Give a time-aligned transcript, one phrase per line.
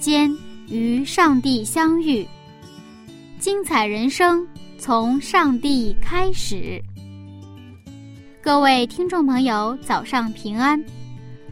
[0.00, 0.34] 间
[0.68, 2.26] 与上帝相遇。
[3.38, 4.46] 精彩人生
[4.78, 6.82] 从上帝开始。
[8.42, 10.82] 各位听众朋友，早上平安，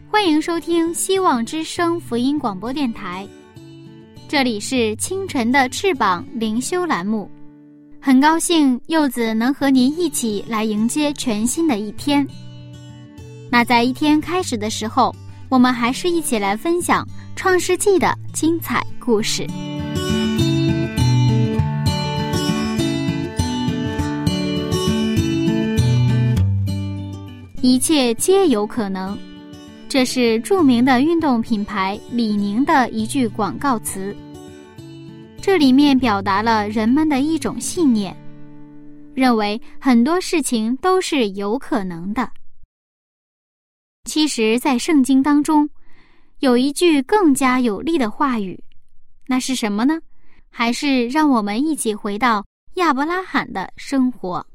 [0.09, 3.27] 欢迎收听希望之声福音广播电台。
[4.27, 7.29] 这里是清晨的翅膀灵修栏目，
[7.99, 12.27] 很高兴柚子能和您一起来迎接全新的一天。
[13.51, 15.15] 那在一天开始的时候，
[15.49, 17.07] 我们还是一起来分享
[17.39, 19.47] 创世纪的精彩故事。
[27.61, 29.17] 一切皆有可能，
[29.87, 34.13] 这是著名的运动品牌李宁的一句广告词。
[35.39, 38.13] 这里面表达了人们的一种信念，
[39.13, 42.29] 认为很多事情都是有可能的。
[44.03, 45.69] 其实，在圣经当中，
[46.39, 48.63] 有一句更加有力的话语，
[49.27, 49.99] 那是什么呢？
[50.49, 54.45] 还是让我们一起回到亚伯拉罕的生活。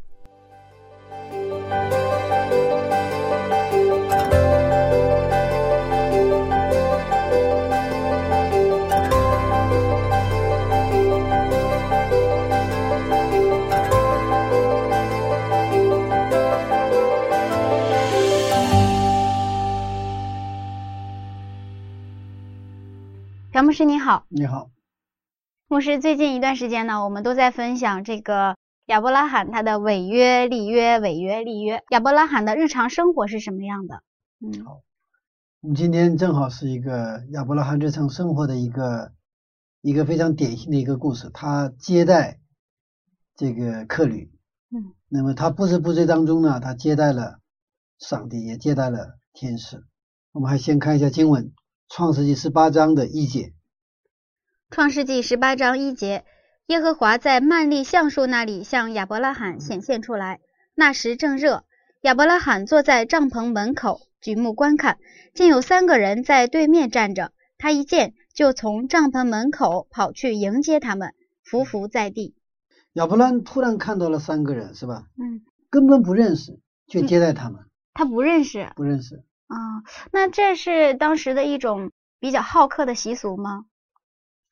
[23.55, 24.73] 朴牧师你好，你好，
[25.69, 26.01] 牧师。
[26.01, 28.57] 最近一段时间呢，我们都在分享这个
[28.87, 31.85] 亚伯拉罕他的违约立约、违约立约。
[31.91, 34.03] 亚伯拉罕的日常生活是什么样的？
[34.41, 34.81] 嗯，好，
[35.61, 39.13] 我们今天正好是一个亚伯拉罕日常生活的一个
[39.83, 41.31] 一个非常典型的一个故事。
[41.33, 42.41] 他接待
[43.37, 44.33] 这个客旅，
[44.73, 47.39] 嗯，那么他不知不觉当中呢，他接待了
[48.01, 49.85] 上帝，也接待了天使。
[50.33, 51.53] 我们还先看一下经文。
[51.89, 53.53] 创世纪十八章的一节。
[54.71, 56.25] 创世纪十八章一节，
[56.67, 60.41] 耶和华在曼利橡树那里向亚伯拉罕显现出来。
[60.75, 61.65] 那时正热，
[62.01, 64.99] 亚伯拉罕坐在帐篷门口，举目观看，
[65.35, 67.33] 见有三个人在对面站着。
[67.59, 71.15] 他一见，就从帐篷门口跑去迎接他们，
[71.45, 72.35] 伏伏在地。
[72.95, 75.07] 亚伯拉罕突然看到了三个人，是吧？
[75.17, 76.59] 嗯，根本不认识，
[76.89, 77.61] 却接待他们。
[77.93, 79.23] 他不认识，不认识。
[79.55, 83.67] 啊，那这是当时的一种比较好客的习俗吗？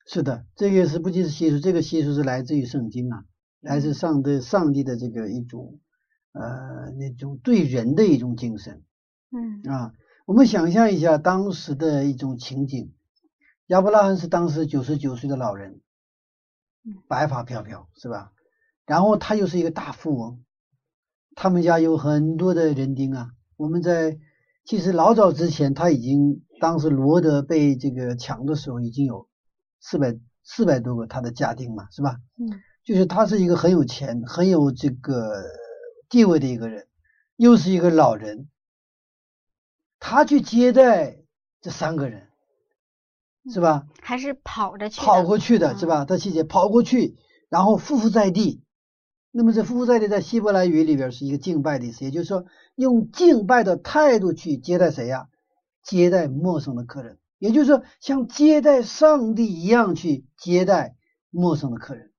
[0.07, 3.25] 是的，这个是不仅是习俗，这个习俗是来自于圣经啊，
[3.59, 5.79] 来自上的上帝的这个一种
[6.31, 8.83] 呃那种对人的一种精神。
[9.31, 9.93] 嗯啊，
[10.25, 12.93] 我们想象一下当时的一种情景，
[13.67, 15.81] 亚伯拉罕是当时九十九岁的老人，
[17.09, 18.31] 白发飘飘，是吧？
[18.85, 20.43] 然后他又是一个大富翁，
[21.35, 24.17] 他们家有很多的人丁啊，我们在。
[24.65, 29.27] 其实老早之前，他已经当时罗德被这个抢的时候，已经有
[29.81, 32.17] 四百四百多个他的家丁嘛，是吧？
[32.39, 35.43] 嗯，就是他是一个很有钱、很有这个
[36.09, 36.87] 地位的一个人，
[37.35, 38.47] 又是一个老人，
[39.99, 41.17] 他去接待
[41.59, 42.29] 这三个人，
[43.51, 43.85] 是吧？
[44.01, 46.05] 还是跑着去跑过去的是吧？
[46.05, 47.17] 他细节跑过去，
[47.49, 48.63] 然后匍匐在地。
[49.35, 52.45] 那么这夫妇在地在希伯来语里边是一个敬拜的意思，也就是说
[52.75, 55.27] 用敬拜的态度去接待谁呀？
[55.81, 60.95] 接待陌生的客人，也就是说像接待上帝一样去接待
[61.31, 62.11] 陌生的客人。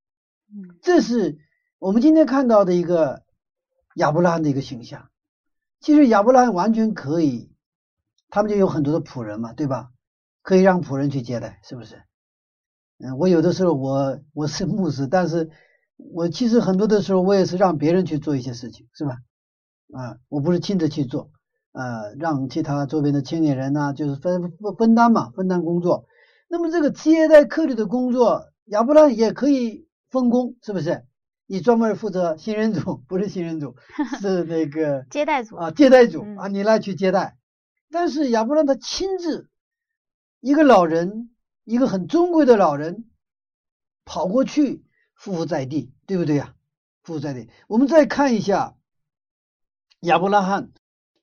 [0.50, 1.38] 嗯，这是
[1.78, 3.22] 我们今天看到的一个
[3.94, 5.08] 亚伯拉罕的一个形象。
[5.78, 7.52] 其实亚伯拉罕完全可以，
[8.28, 9.92] 他们就有很多的仆人嘛，对吧？
[10.42, 12.02] 可以让仆人去接待，是不是？
[12.98, 15.48] 嗯，我有的时候我我是牧师，但是。
[15.96, 19.18] 我其实很多的时候，我也是让别人去做一些事情，是吧？
[19.92, 21.30] 啊，我不是亲自去做，
[21.72, 26.06] 啊，让其他周边的青年人呢，就是分分分担嘛，分担工作。
[26.48, 31.04] 那么这个接待客旅的工作，亚伯拉也可以分工，是不是？
[31.46, 33.76] 你专门负责新人组，不是新人组，
[34.20, 37.36] 是那个 接待组啊，接待组啊，你来去接待。
[37.90, 39.48] 但是亚伯拉他亲自
[40.40, 41.30] 一个老人，
[41.64, 43.04] 一个很尊贵的老人
[44.04, 44.84] 跑过去。
[45.18, 46.54] 匍匐在地，对不对呀？
[47.02, 47.50] 负在地。
[47.68, 48.76] 我们再看一下
[50.00, 50.70] 亚伯拉罕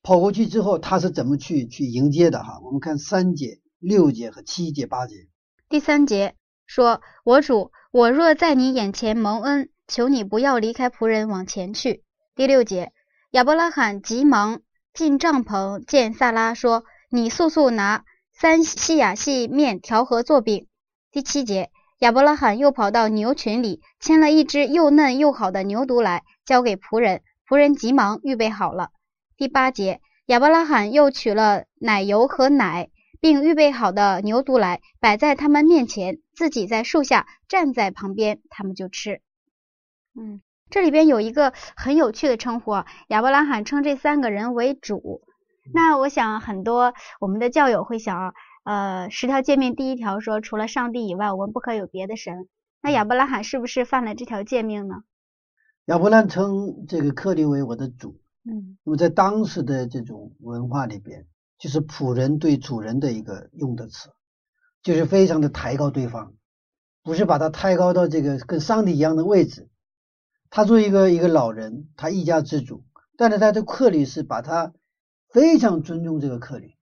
[0.03, 2.59] 跑过去之后，他是怎么去去迎接的哈？
[2.63, 5.27] 我们看三节、六节和七节、八节。
[5.69, 6.35] 第三节
[6.67, 12.03] 说：“我主，我若在你眼前蒙恩，求你不要离开仆人往前去。”
[12.35, 12.93] 第六节，
[13.31, 14.61] 亚伯拉罕急忙
[14.93, 20.67] 进帐篷见萨拉，说：“你速速拿三西亚细面调和做饼。”
[21.11, 21.71] 第七节。
[22.01, 27.21] 亚伯拉罕又跑到牛群里，牵了一只又嫩又好的牛犊来，交给仆人。
[27.47, 28.89] 仆人急忙预备好了。
[29.37, 32.89] 第八节，亚伯拉罕又取了奶油和奶，
[33.19, 39.21] 并预备好的牛犊来，摆在他们面前，自己在树下站在旁边，他们就吃。
[40.19, 45.21] 嗯，这里边有一个很有趣的称呼啊，亚伯拉罕称这三个人为主。
[45.71, 48.33] 那我想很多我们的教友会想。
[48.63, 52.47] 呃，十条诫命第一条说，除了上帝以外，我们不可有别的神。
[52.81, 55.03] 那亚伯拉罕是不是犯了这条诫命呢？
[55.85, 58.19] 亚伯拉罕称这个克利为我的主。
[58.43, 61.25] 嗯，那么在当时的这种文化里边，
[61.57, 64.09] 就是仆人对主人的一个用的词，
[64.83, 66.33] 就是非常的抬高对方，
[67.03, 69.69] 不是把他抬高到这个跟上帝一样的位置。
[70.49, 72.83] 他作为一个一个老人，他一家之主，
[73.15, 74.73] 但是他的克里是把他
[75.29, 76.75] 非常尊重这个克里。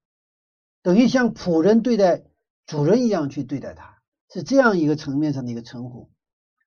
[0.81, 2.23] 等于像仆人对待
[2.65, 3.97] 主人一样去对待他，
[4.31, 6.09] 是这样一个层面上的一个称呼。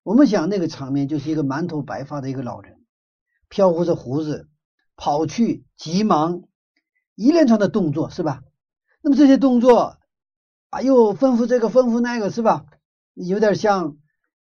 [0.03, 2.81] 我们想那个场面就是一个满头白发的一个老人，
[3.49, 4.49] 飘忽着胡子，
[4.97, 6.43] 跑去急忙
[7.15, 8.43] 一连串的动作，是吧？
[9.01, 9.99] 那么这些动作
[10.71, 12.67] 啊，又吩咐这个吩咐那个，是吧？
[13.15, 13.97] 有点像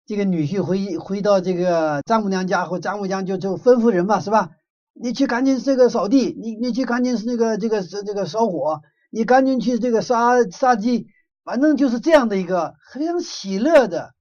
[0.05, 4.51] 这个女婿回回到这个丈母娘家，或丈母娘就就吩咐人嘛，是吧？
[4.93, 8.81] 你去赶紧这个扫地，你你去赶紧那个这个这个烧火。
[9.09, 11.07] 你赶紧去这个杀杀鸡，
[11.43, 14.13] 反正就是这样的一个非常喜乐的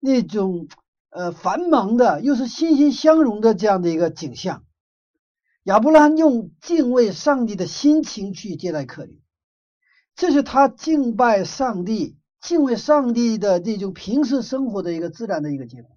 [0.00, 0.68] 那种
[1.10, 4.64] 呃繁忙的，又是欣欣相融的这样的一个景象。
[5.64, 9.18] 亚伯拉罕用敬畏上帝的心情去接待客人，
[10.14, 15.96] 这是他敬拜上帝、敬畏上帝的这种平时生活的一个自然的一个结果。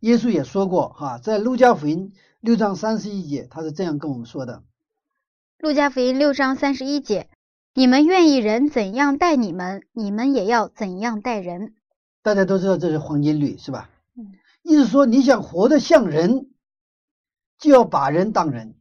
[0.00, 4.62] 耶稣也说过哈，在路加福音六章三十一节，他是这样跟我们说的。
[5.62, 7.28] 路加福音六章三十一节：
[7.72, 11.76] 你们愿意人怎样待你们，你们也要怎样待人。
[12.20, 13.88] 大家都知道这是黄金律，是吧？
[14.16, 14.32] 嗯。
[14.64, 16.50] 意思说，你想活得像人，
[17.60, 18.74] 就要把人当人。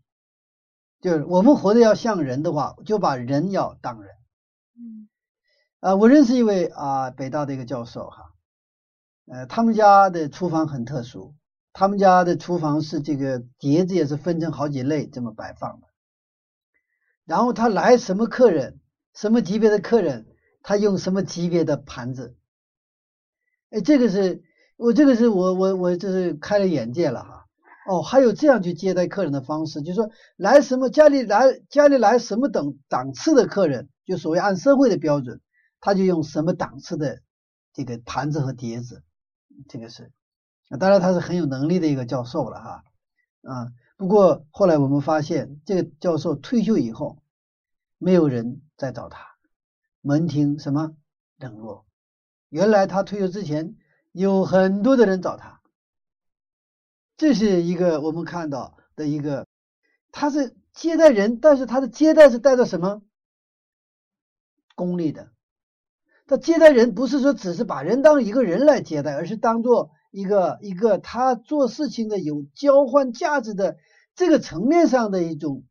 [1.01, 4.15] 就是我们活得要像人的话，就把人要当人。
[4.75, 5.07] 嗯。
[5.81, 8.33] 啊，我认识一位啊，北大的一个教授哈，
[9.27, 11.35] 呃，他们家的厨房很特殊，
[11.73, 15.90] 他们家的厨房是这个碟子也是分成好几类这么摆放的。
[17.31, 18.81] 然后他来什么客人，
[19.13, 20.25] 什么级别的客人，
[20.63, 22.35] 他用什么级别的盘子。
[23.69, 24.43] 哎，这个是
[24.75, 27.45] 我这个是我我我这是开了眼界了哈。
[27.87, 35.39] 哦，还有这样去接待客人的方式，就是说来什么家里来家里来什么等档次的客人，就所谓按社会的标准，
[35.79, 37.21] 他就用什么档次的
[37.71, 39.03] 这个盘子和碟子。
[39.69, 40.11] 这个是，
[40.77, 42.83] 当然他是很有能力的一个教授了哈。
[43.43, 43.71] 啊。
[43.95, 47.20] 不过后来我们发现，这个教授退休以后，
[48.03, 49.27] 没有人再找他，
[50.01, 50.95] 门庭什么
[51.37, 51.85] 冷落。
[52.49, 53.75] 原来他退休之前
[54.11, 55.61] 有很多的人找他，
[57.15, 59.45] 这是一个我们看到的一个，
[60.11, 63.03] 他是接待人，但是他的接待是带着什么
[64.73, 65.31] 功利的？
[66.25, 73.77] 他接待人不是说只是把人当一个人来接待，而是当做一个一个他做事情的有交换价值的。
[74.15, 75.63] 这个层面上的一种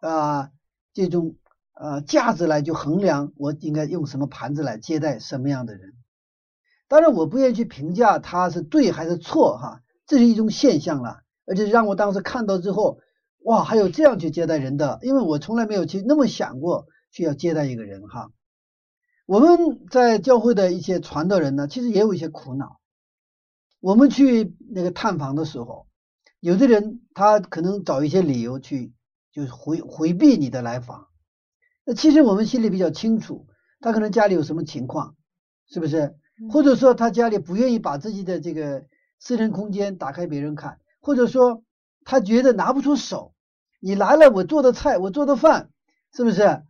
[0.00, 0.52] 啊，
[0.92, 1.36] 这种
[1.74, 5.94] 呃价值来就衡量我应该用什么盘子来接待什么样的人。
[6.88, 12.98] 当然，我不愿意去评价他是对还是错哈，这是一种现象了，而且让我当时看到之后，
[13.44, 18.30] 哇，还有这样去接待人的，因为我从来没有去那么想过去要接待一个人哈。
[19.26, 22.78] 我们在教会的一些传道人呢，其实也有一些苦恼。
[23.80, 25.86] 我们去那个探访的时候。
[26.40, 28.92] 有的人他可能找一些理由去，
[29.32, 31.06] 就是回回避你的来访。
[31.84, 33.46] 那其实我们心里比较清楚，
[33.80, 35.14] 他可能家里有什么情况，
[35.68, 36.14] 是不是？
[36.50, 38.84] 或者说他家里不愿意把自己的这个
[39.18, 41.62] 私人空间打开别人看，或者说
[42.04, 43.32] 他觉得拿不出手。
[43.80, 45.68] 你来了，我做的菜，我做的饭，
[46.12, 46.62] 是不是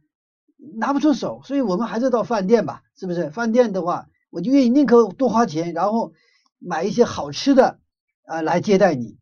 [0.76, 1.40] 拿不出手？
[1.44, 3.30] 所以我们还是到饭店吧，是不是？
[3.30, 6.12] 饭店的话，我就愿意宁可多花钱，然后
[6.58, 7.78] 买一些好吃的
[8.24, 9.16] 啊来接待你。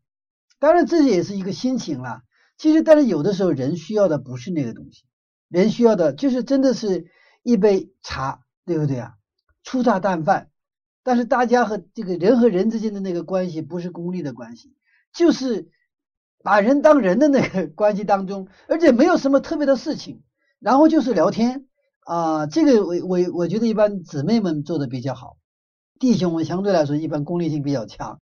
[0.59, 2.23] 当然，这也是一个心情啦。
[2.57, 5.05] 其实，但是有的时候人需要的不是那个东西，
[5.53, 7.07] 人需要的就是真的是
[7.43, 9.15] 一杯茶，对不对啊？
[9.63, 10.49] 粗茶淡饭，
[11.05, 14.75] 但是大家和这个人和人之间的那个关系不是功利的关系，
[15.13, 15.69] 就是
[16.43, 20.23] 把人当人的那个关系当中，而且没有什么特别的事情，
[20.59, 21.67] 然后就是聊天
[22.07, 22.47] 啊。
[22.47, 25.37] 这个我我我觉得一般姊妹们做的比较好，
[26.01, 28.19] 弟兄们相对来说一般功利性比较强。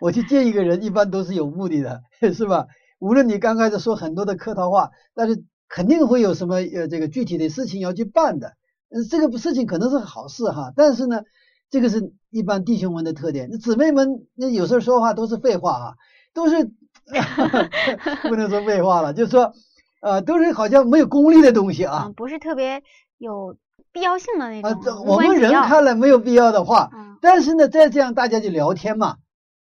[0.00, 2.66] 我去见一个人，一般都是有目的的，是吧？
[2.98, 8.54] 无论你刚开始说很多的客套话，但是肯定会有什么呃这个具体的事情要去办的。
[8.90, 11.22] 嗯，这个事情可能是好事哈，但是呢，
[11.70, 13.48] 这个是一般弟兄们的特点。
[13.50, 15.96] 那姊妹们那有时候说话都是废话哈，
[16.32, 16.64] 都是
[18.28, 19.52] 不能说废话了，就是说
[20.00, 22.82] 呃都是好像没有功利的东西啊，不是特别
[23.18, 23.56] 有
[23.92, 24.72] 必要性的那种。
[24.72, 29.16] 啊，我们人看了没有必要的话，但是呢，再这样大家就聊天嘛。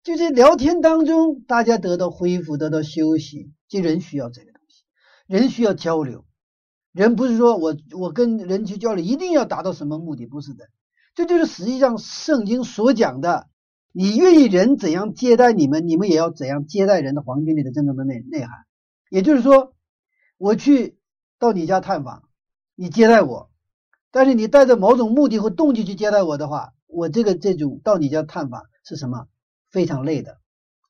[0.01, 3.51] 就在聊天当中，大家得到恢复，得到休息。
[3.67, 4.48] 这人需要这个
[5.29, 6.25] 人需要交流。
[6.91, 10.65] 人不是说我我跟人去交流一定要达到什么目的，不是的。
[11.13, 13.47] 这就是实际上圣经所讲的，
[13.91, 18.65] 你愿意人怎样接待你们，你们也要怎样接待人的黄金里的真正的内内涵。
[19.11, 19.75] 也就是说，
[20.39, 20.97] 我去
[21.37, 22.23] 到你家探访，
[22.75, 23.51] 你接待我，
[24.09, 29.27] 但是你带着某种目的和动机去接待我的话，我这个这种到你家探访是什么？
[29.69, 30.39] 非常累的，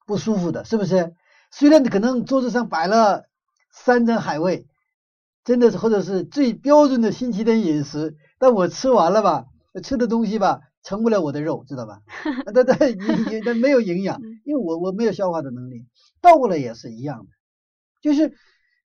[0.07, 1.13] 不舒服的，是不是？
[1.51, 3.25] 虽然你可能桌子上摆了
[3.85, 4.67] 山珍海味，
[5.43, 9.45] 真的是或者是最标准的星期天饮食，但我吃完了吧，
[9.83, 12.01] 吃的东西吧，成不了我的肉，知道吧？
[12.53, 12.93] 对对，
[13.31, 15.85] 也也没有营养，因为我我没有消化的能力。
[16.21, 17.31] 倒过来也是一样的，
[18.01, 18.33] 就是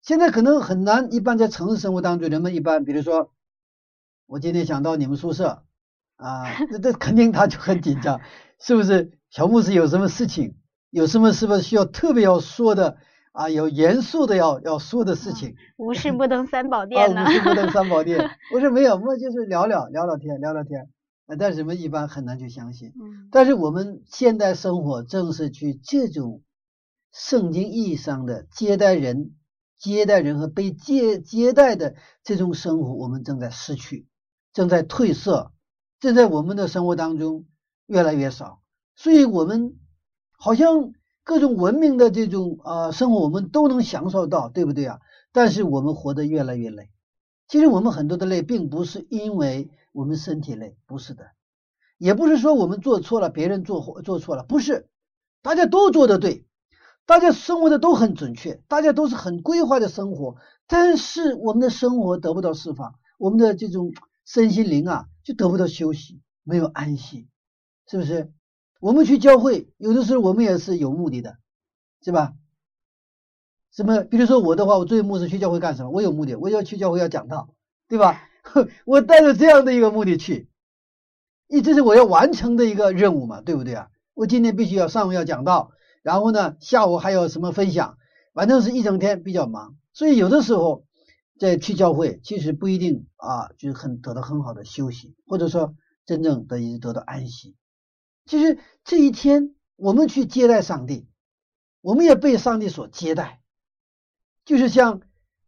[0.03, 1.13] 现在可能很难。
[1.13, 3.31] 一般在城市生活当中，人们一般，比如说，
[4.27, 5.63] 我今天想到你们宿舍
[6.17, 8.21] 啊，那这肯定他就很紧张，
[8.59, 9.13] 是不是？
[9.31, 10.57] 小牧师有什么事情？
[10.91, 12.97] 有什么是不是需要特别要说的
[13.33, 13.49] 啊？
[13.49, 15.55] 有严肃的要要说的事情？
[15.77, 17.25] 无事不登三宝殿呢？
[17.27, 18.31] 无事不登三宝殿。
[18.51, 20.89] 不是没有，我就是聊聊聊聊天，聊聊天。
[21.39, 22.93] 但是我们一般很难去相信。
[23.01, 23.29] 嗯。
[23.31, 26.43] 但是我们现代生活正是去这种
[27.13, 29.35] 圣经意义上的接待人、
[29.79, 31.95] 接待人和被接接待的
[32.25, 34.09] 这种生活，我们正在失去，
[34.53, 35.53] 正在褪色，
[36.01, 37.47] 正在我们的生活当中
[37.87, 38.61] 越来越少。
[38.97, 39.79] 所以，我们
[40.37, 40.93] 好像
[41.31, 44.99] 各种文明的这种啊生活，我们都能享受到，对不对啊？
[45.31, 46.91] 但是我们活得越来越累。
[47.47, 51.29] 其实我们很多的累，并不是因为我们身体累，不是的，
[51.99, 54.89] 也不是说我们做错了，别人做做错了，不是，
[55.41, 56.47] 大家都做的对，
[57.07, 60.35] 大家生活的都很准确，大家都是很规划的生活，
[60.67, 63.93] 但是我们的生活得不到释放，我们的这种
[64.25, 67.29] 身心灵啊，就得不到休息，没有安息，
[67.87, 68.33] 是不是？
[68.81, 71.37] 我们去教会，有的时候我们也是有目的的，
[72.03, 72.33] 是吧？
[73.71, 74.03] 什么？
[74.03, 75.91] 比如说我的话，我作为牧师去教会干什么？
[75.91, 77.55] 我有目的，我要去教会要讲道，
[77.89, 78.23] 对吧？
[78.87, 80.49] 我带着这样的一个目的去，
[81.47, 83.91] 一这是我要完成的一个任务嘛，对不对啊？
[84.15, 85.73] 我今天必须要上午要讲道，
[86.03, 87.99] 然后呢，下午还有什么分享，
[88.33, 90.85] 反正是一整天比较忙，所以有的时候
[91.39, 95.75] 在去教会，其实不一定啊，就是很得到很好的休息，或者说
[96.07, 97.57] 真正得以得到安息。
[98.31, 101.09] 其实这一天，我们去接待上帝，
[101.81, 103.43] 我们也被上帝所接待，
[104.45, 105.01] 就是像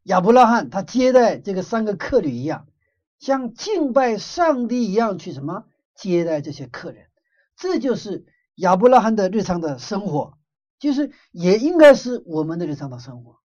[0.02, 2.66] 亚伯拉罕他接待这个三个客旅一样，
[3.20, 7.06] 像敬拜上帝一样去什么接待这些客人，
[7.54, 10.36] 这就是亚伯拉罕的日常的生活，
[10.80, 13.38] 就是也应该是我们的日常的生活。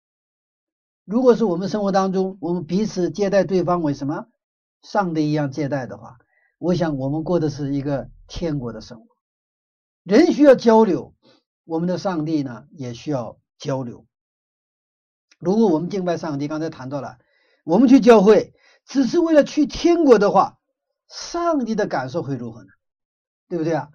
[1.05, 4.29] 如果是我们生活当中，我们彼此接待对方为什么
[4.81, 6.17] 上帝一样接待的话，
[6.57, 9.16] 我想我们过的是一个天国的生活。
[10.07, 11.17] 人需要交流，
[11.65, 14.07] 我们的上帝呢也需要交流。
[15.41, 17.19] 如果我们敬拜上帝，刚才谈到了，
[17.65, 20.59] 我们去教会只是为了去天国的话，
[21.09, 22.69] 上帝的感受会如何呢？
[23.49, 23.91] 对不对啊？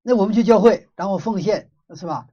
[0.00, 2.28] 那我们去教会，然后奉献，是吧？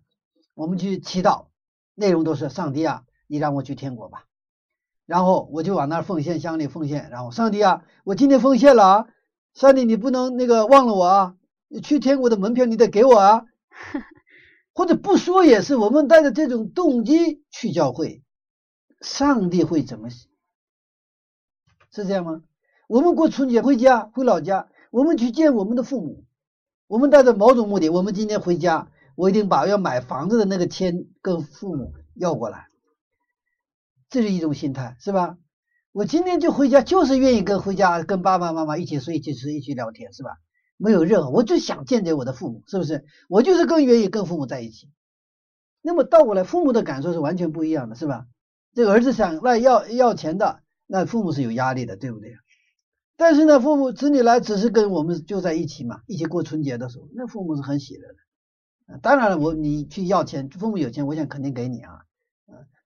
[0.54, 1.48] 我们去祈祷，
[1.96, 4.26] 内容都是上帝啊，你让我去天国吧。
[5.08, 7.10] 然后我就往那奉献，向你奉献。
[7.10, 9.08] 然后上帝啊，我今天奉献了啊，
[9.56, 11.36] 上帝你不能那个忘了我啊。
[11.84, 13.46] 去天国的门票你得给我啊，
[14.74, 18.24] 或者不说也是，我们带着这种动机去教会，
[19.02, 20.30] 上帝会怎么想？
[21.92, 22.44] 是这样吗？
[22.88, 26.26] 我们过春节回家回老家，我们去见我们的父母，
[26.88, 32.68] 我们带着某种目的，我们今天回家，我一定把要买房子的那个钱跟父母要过来，
[34.10, 35.38] 这是一种心态，是吧？
[35.92, 40.38] 我今天就回家，就是愿意跟回家跟爸爸妈妈一起睡，一起吃，一起聊天，是吧？
[40.78, 43.06] 没有任何，我就想见见我的父母，是不是？
[43.30, 44.90] 我就是更愿意跟父母在一起。
[45.82, 48.26] 那么倒过来，父母的感受是完全不一样的，是吧？
[48.74, 52.36] 这个儿子想来要要钱的，那父母是有压力的，对不对？
[53.16, 59.00] 但是呢，父母子女来只是跟我们就在一起嘛，一起过春节的时候，那父母是很喜乐的。
[59.02, 62.00] 当然了，我你去要钱，父母有钱，我想肯定给你啊。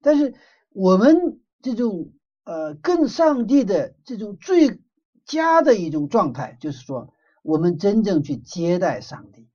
[0.01, 0.33] 但是
[0.69, 2.11] 我们这种
[2.43, 4.79] 呃跟上帝的这种最
[5.25, 7.13] 佳的一种状态，就是说
[7.47, 9.47] 我们真正去接待上帝，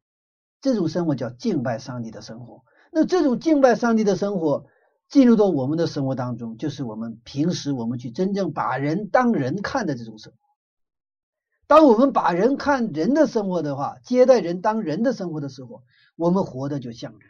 [0.63, 2.65] 这种生活叫敬拜上帝的生活。
[2.91, 4.67] 那这种敬拜上帝的生活。
[5.09, 10.39] 进入到我们的生活当中，就是我们平时我们去真正把人当人看的这种生活。
[11.67, 15.83] 当我们把人看人的生活的话，接待人当人的生活的时候，
[16.17, 17.29] 我们活的就像人。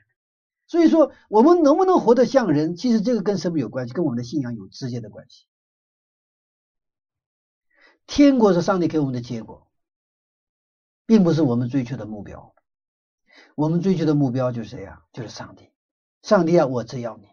[0.68, 3.94] 所以说，我们能不能活得像人，其实这个跟什么有关系？
[3.94, 5.46] 跟我们的信仰有直接的关系。
[8.06, 9.66] 天国是上帝给我们的结果，
[11.06, 12.54] 并不是我们追求的目标。
[13.54, 15.02] 我们追求的目标就是谁呀？
[15.12, 15.70] 就是上帝。
[16.22, 17.28] 上帝啊，我只要你。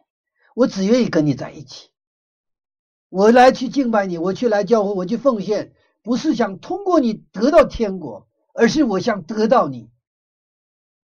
[0.56, 1.92] 我只愿意跟你在一起，
[3.08, 9.90] 我来去敬拜你，我去来教会，我去奉献，不是想通过你得到天国，而是我想得到你。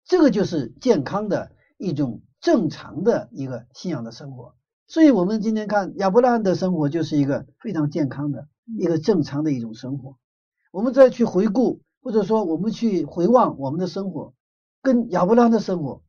[0.04, 4.56] 这个就是健康的一种正常的一个信仰的生活。
[4.88, 10.18] 所以，我们今天看亚伯拉罕的生活，就是一个非常健康的一个正常的一种生活。
[10.72, 14.34] 我们再去回顾，或者说我们去回望我们的生活，
[14.82, 16.02] 跟亚伯拉罕的生活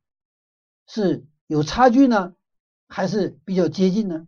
[0.86, 2.34] 是有差距呢？
[2.90, 4.28] 还是比较接近呢。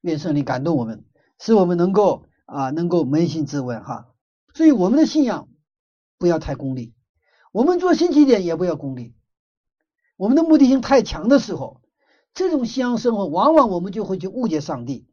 [0.00, 1.04] 愿圣灵感动我们，
[1.38, 4.12] 使我们能够啊，能够扪心自问哈。
[4.54, 5.48] 所以我们的信仰
[6.18, 6.94] 不要太功利，
[7.52, 9.14] 我们做新起点也不要功利。
[10.16, 11.80] 我们的目的性太强的时候，
[12.34, 15.06] 这种信仰生活往往我们就会去误解上帝，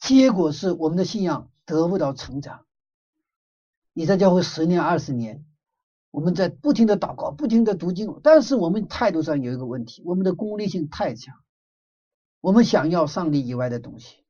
[0.00, 2.65] 结果是我们的信仰得不到成长。
[3.98, 5.46] 你在教会十年二十年，
[6.10, 11.34] 我们在不停的祷告，不停的读经，但是我们态度上有一个问题，我们的功利性太强。
[12.42, 14.22] 我们想要上帝以外的东西，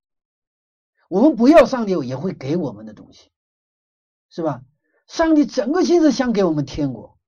[1.09, 3.33] 我们不要上帝也会给我们的东西，
[4.31, 4.63] 是吧？
[5.09, 7.19] 上帝整个心思想给我们天国，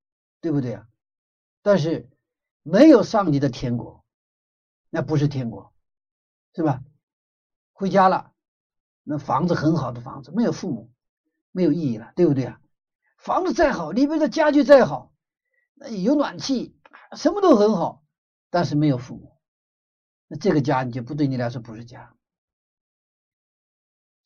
[0.40, 0.86] 对不对啊？
[1.62, 2.08] 但是
[2.62, 4.04] 没有上帝的天国，
[4.90, 5.72] 那不是天国，
[6.54, 6.84] 是吧？
[7.72, 8.32] 回家了，
[9.02, 10.88] 那房子很好的房子，没有父母，
[11.52, 12.60] 没有意义了，对不对啊？
[13.16, 15.12] 房子再好，里边的家具再好，
[15.74, 16.78] 那有暖气，
[17.16, 18.04] 什么都很好，
[18.48, 19.32] 但是没有父母。
[20.28, 22.14] 那这个家你就不对你来说不是家。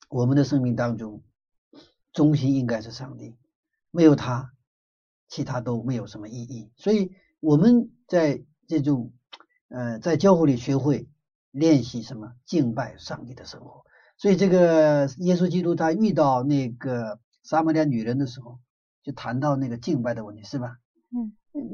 [0.08, 1.22] 我们的生命当中，
[2.12, 3.38] 中心应该是上帝，
[3.90, 4.52] 没有他，
[5.28, 6.70] 其他都没有什么意义。
[6.76, 9.14] 所以我们在这种
[9.68, 11.08] 呃在教会里学会
[11.50, 13.86] 练习什么敬拜上帝的生活。
[14.22, 18.60] 所以这个耶稣基督他遇到那个撒玛利亚女人的时候，
[19.02, 20.76] 就谈到那个敬拜的问题，是吧？
[21.10, 21.32] 嗯，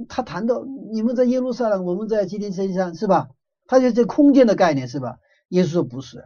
[0.08, 3.28] 他谈到你们在耶路撒冷，我们在基督山上，是吧？
[3.66, 5.18] 他就这空间的概念是吧？
[5.48, 6.24] 耶稣说不是，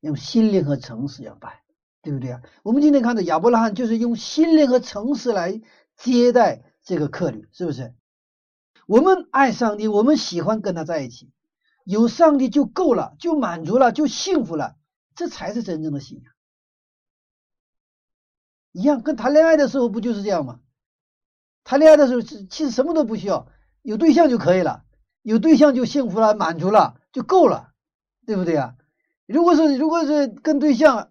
[0.00, 1.62] 用心灵和诚实要拜，
[2.02, 2.42] 对不对啊？
[2.64, 5.62] 我们今天看到亚伯拉罕就是用心灵和诚实来
[5.96, 7.94] 接待这个客旅，是不是？
[8.88, 11.30] 我们爱上帝，我们喜欢跟他在一起，
[11.84, 14.74] 有上帝就够了，就满足了，就幸福了，
[15.16, 16.32] 这才是真正的信仰。
[18.70, 20.60] 一样，跟谈恋爱的时候不就是这样吗？
[21.64, 23.48] 谈恋爱的时候其实什么都不需要，
[23.82, 24.84] 有对象就可以了。
[25.22, 27.72] 有对象就幸福了，满足了就够了，
[28.26, 28.76] 对不对啊？
[29.26, 31.10] 如果是如果是跟对象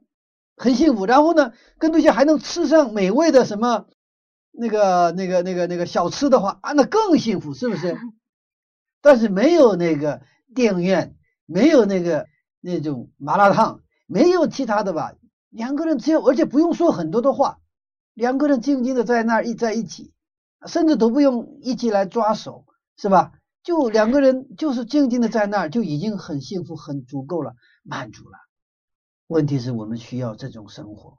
[0.56, 3.88] 很幸福，然后呢，跟对象还能吃上美味的什么
[4.52, 7.98] 那个那个那个那个小吃的话啊，那更幸福，是不是？
[9.02, 10.22] 但是没有那个
[10.54, 12.28] 电影院，没有那个
[12.62, 15.16] 那种麻辣烫，没有其他的吧？
[15.50, 17.60] 两个人只有，而且不用说很多的话，
[18.14, 20.14] 两个人静静的在那儿一在一起，
[20.68, 22.66] 甚至都不用一起来抓手，
[22.98, 23.34] 是吧？
[23.64, 28.38] 就两个人，就是静静的在那儿，就已经很幸福、很足够了，满足了。
[29.28, 31.18] 问题是我们需要这种生活，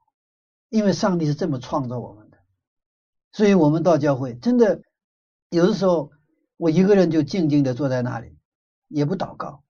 [0.69, 2.37] 因为上帝是这么创造我们的。
[3.33, 4.81] 所以，我们到教会，真的
[5.51, 6.13] 有的时候，
[6.57, 8.39] 我一个人就静静的坐在那里，
[8.89, 9.65] 也不祷告，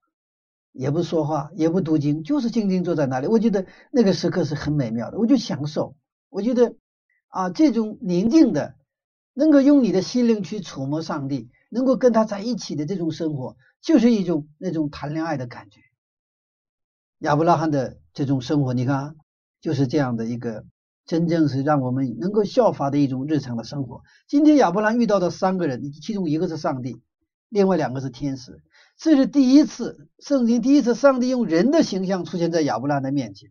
[0.76, 3.26] 也不说话，也不读经，就是静静坐在那里。
[3.26, 5.96] 我觉得那个时刻是很美妙的，我就享受。
[6.28, 6.76] 我觉得
[7.28, 8.74] 啊，这种宁静的，
[9.34, 11.50] 能够用你的心灵去触摸上帝。
[11.68, 15.80] 能够跟他在一起的这种生活，就是一种那种谈恋爱的感觉。
[17.18, 19.16] 亚伯拉罕的这种生活，你看，
[19.60, 20.64] 就是这样的一个，
[21.06, 24.02] 真正是让我们能够效法的一种日常的生活。
[24.28, 27.02] 今天亚伯拉罕遇到的三个人，其中一个是上帝，
[27.48, 28.62] 另外两个是天使。
[28.96, 33.50] 这是第一次，圣经第一次，上帝用人的形象出现在亚伯拉罕的面前。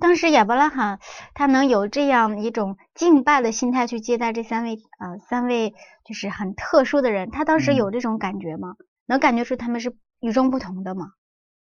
[0.00, 0.98] 当时亚伯拉罕
[1.34, 5.74] 他能有这样一种敬拜的心态去接待这三位呃三位
[6.06, 8.76] 就是很特殊的人，他当时有这种感觉吗？
[9.06, 11.12] 能感觉出他们是与众不同的吗？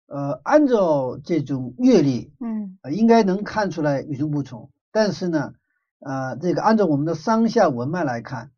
[0.08, 4.72] 呃，按照这种阅历，嗯，应该能看出来与众不同。
[4.92, 5.54] 但是呢，
[6.00, 8.52] 呃，这个按照我们的上下文脉来看，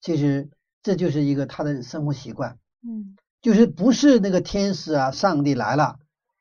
[0.00, 0.50] 其实
[0.82, 5.98] 这就是一个他的生活习惯，嗯就是不是那个天使啊，上帝来了，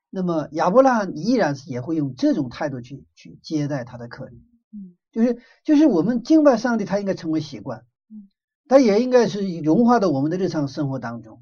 [0.10, 4.36] 那么亚伯拉罕依然是也会用这种态度去去接待他的客人，
[4.72, 8.30] 嗯，就是就是我们敬拜上帝，他应该成为习惯，嗯，
[8.70, 11.42] 他也应该是融化到我们的日常生活当中，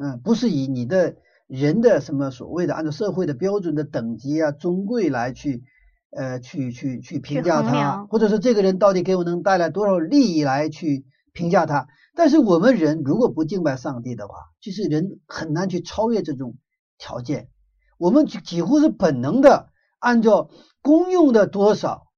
[0.00, 1.16] 嗯，不是以你的
[1.48, 5.64] 人的什么所谓的按照社会的标准的等级啊、尊贵来去
[6.16, 11.88] 呃去去去评价他，或者说这个人到底给我能带来多少利益来去评价他。
[12.14, 16.56] 但是我们人如果不敬拜上帝的话，其实人很难去超越这种
[16.98, 17.48] 条件。
[17.98, 20.50] 我们几几乎是本能的按照
[20.82, 22.08] 公用的多少，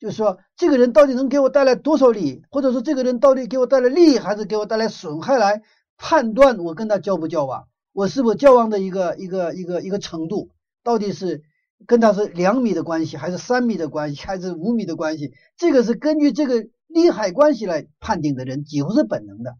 [0.00, 5.62] 就是说这个人到底能给我带来多少利益，或者说这个人到底给我带来利益还是给我带来损害来
[5.96, 10.50] 判断我跟他交不交往，我是否交往的一个一个一个一个程度，
[10.82, 11.42] 到底是
[11.86, 15.32] 跟他是两米的关系，还是三米的关系，还是五米的关系？
[15.56, 19.56] 这个是根据这个利害关系来判定的人，几乎是本能的，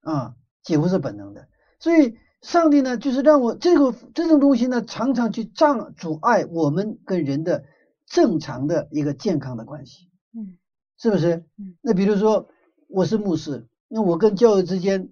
[0.00, 1.48] 啊、几乎是本能的。
[1.78, 7.64] 所以上帝呢，就是让我这个这种东西呢，常常去障阻碍我们跟人的
[8.06, 10.58] 正常的一个健康的关系，嗯
[10.98, 11.76] 是不是嗯？
[11.82, 12.48] 那比如说
[12.88, 15.10] 我是牧师，那我跟教友之间，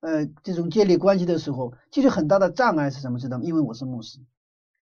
[0.00, 3.18] 呃，这种建立关系的时候，其实很大的障碍是什么？
[3.18, 3.44] 知道吗？
[3.44, 4.18] 因为我是牧师，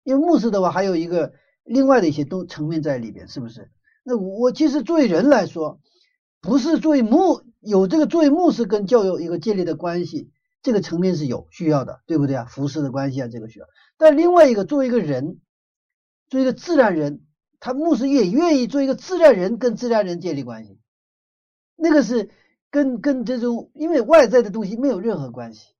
[0.03, 3.71] 因为牧师的话还有一个另外的一些都层面在里边，是不是？
[4.03, 5.79] 那我我其实作为人来说，
[6.41, 10.29] 不是作为牧有这个作为牧师跟教友一个建立的关系，
[10.61, 12.45] 这个层面是有需要的，对不对啊？
[12.45, 13.65] 服侍的关系啊，这个需要。
[13.97, 15.39] 但另外一个，作为一个人，
[16.29, 17.21] 作为一个自然人，
[17.59, 20.79] 他牧师也愿意做一个自然人跟自然人建立关系，
[21.77, 22.29] 那个是
[22.69, 25.73] 跟跟这种因为外在的东西没有任何关系，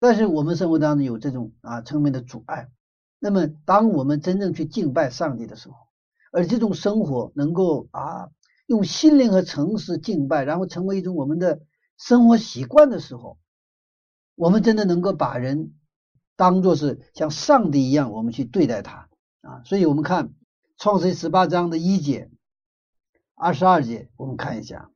[0.00, 2.68] 但是我们生活当中有这种啊层面的阻碍。
[3.18, 5.74] 那么，当我们真正去敬拜上帝的时候，
[6.32, 8.28] 而这种生活能够啊
[8.66, 11.60] 用心灵和诚实敬拜，然后成为一种我们的
[11.96, 13.38] 生活习惯的时候，
[14.34, 15.74] 我们真的能够把人
[16.36, 19.08] 当做是像上帝一样，我们去对待他
[19.40, 19.62] 啊。
[19.64, 20.32] 所以，我们看
[20.76, 22.30] 创世记十八章的一节、
[23.34, 24.90] 二十二节，我们看一下。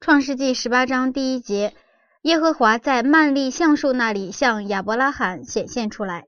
[0.00, 1.74] 创世纪十八章第一节，
[2.22, 6.26] 耶和华在曼利橡树那里向亚伯拉罕显现出来。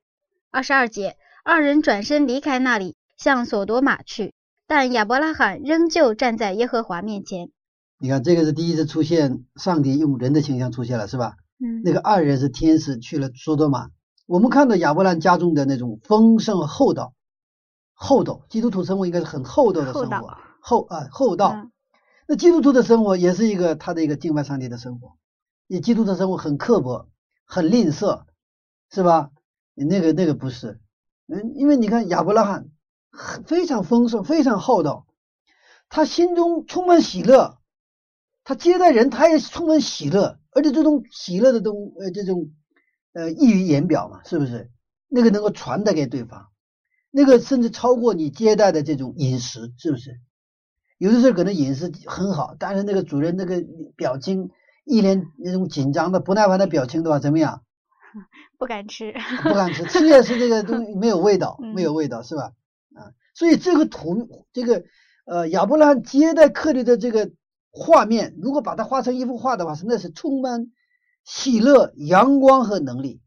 [0.51, 4.35] 二十二节，二人转身离开那里，向索多玛去，
[4.71, 7.51] 但亚伯拉罕仍旧站在耶和华面前。
[7.99, 11.35] 你看，这个是第一次出现上帝用人的形象出现了，是吧？
[11.59, 13.89] 嗯那个二人是天使去了索多玛。
[14.27, 17.15] 我们看到亚伯兰家中的那种丰盛厚道，
[17.95, 21.51] 厚道，基督徒生活应该是很厚道的生活，厚啊厚道。
[21.53, 21.73] 嗯
[22.29, 25.17] 那基督徒的生活也是一个他的一个敬拜上帝的生活，
[25.67, 27.09] 也基督徒的生活很刻薄，
[27.45, 28.23] 很吝啬，
[28.89, 29.31] 是吧？
[29.75, 30.79] 你那个那个不是，
[31.27, 32.71] 嗯，因为你看亚伯拉罕很
[33.47, 35.07] 非常丰盛，非常厚道，
[35.89, 37.59] 他心中充满喜乐，
[38.45, 42.51] 他接待人他也充满喜乐，而且这种喜乐的东呃这种
[43.13, 44.71] 呃溢于言表嘛，是不是？
[45.09, 46.49] 那个能够传达给对方，
[47.11, 50.21] 那个甚至超过你接待的这种饮食，是不是？
[50.99, 53.65] 有的时候可能饮食很好，但是那个主人那个
[53.97, 54.51] 表情
[54.85, 57.63] 一脸那种紧张的不耐烦的表情的话，怎么样？
[58.59, 59.13] 不敢吃。
[59.43, 62.53] 不敢吃，吃也是这个东西没有味道， 嗯没有味道是吧？
[63.41, 64.85] 所以这个图，这个
[65.25, 67.31] 呃亚伯拉罕接待客人的这个
[67.71, 70.71] 画面，如果把它画成一幅画的话，那是充满
[71.25, 73.23] 喜乐、阳光和能力。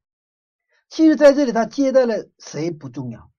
[0.87, 3.31] 其实在这里，他接待了谁不重要，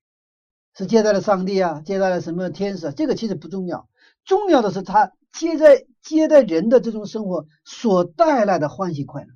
[0.76, 3.88] 是接待了上帝啊，接待了什么天使，这个其实不重要，
[4.24, 9.28] 重要的是他接待接待人的这种生活所带来的欢喜快乐。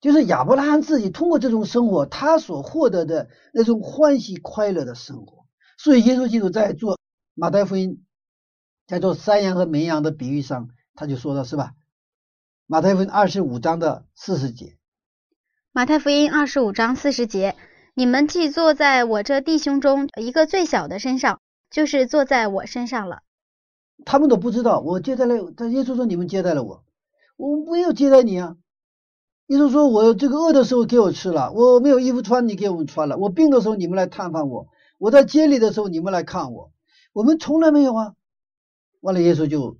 [0.00, 5.41] 就是亚伯拉罕自己通过这种生活，他所获得的那种欢喜快乐的生活。
[5.82, 7.00] 所以耶稣基督在做
[7.34, 8.04] 马太福音，
[8.86, 11.72] 在做山羊和绵羊的比喻上，他就说了是吧？
[12.68, 14.76] 马太福音二十五章的四十节，
[15.72, 17.56] 马太福音二十五章四十节，
[17.94, 23.22] 你们既坐在我这弟兄中一个最小的身上，就是坐在我身上了。
[24.04, 26.84] 他们都不知道我接待了，但耶稣说你们接待了我，
[27.36, 28.54] 我没有接待你啊。
[29.48, 34.68] 耶稣说我这个饿的时候给我吃了，我没有衣服穿你给我们穿了，我病的时候你们来探访我，
[35.02, 36.72] 我在监里的时候你们来看我，
[37.12, 38.14] 我们从来没有啊。
[39.00, 39.76] 完了，耶稣就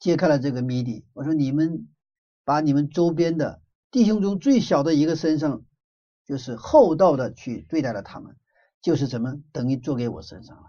[0.00, 1.04] 揭开了这个谜底。
[1.12, 1.86] 我说你们
[2.44, 5.62] 把你们周边的弟兄中最小的一个身上，
[6.26, 8.36] 就是厚道的去对待了他们，
[8.82, 10.64] 就是怎么等于做给我身上了。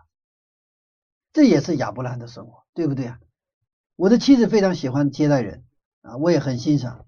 [1.34, 3.20] 这也是亚伯拉罕的生活，对不对啊？
[3.96, 5.64] 我的妻子非常喜欢接待人
[6.04, 7.08] 啊，我也很欣赏。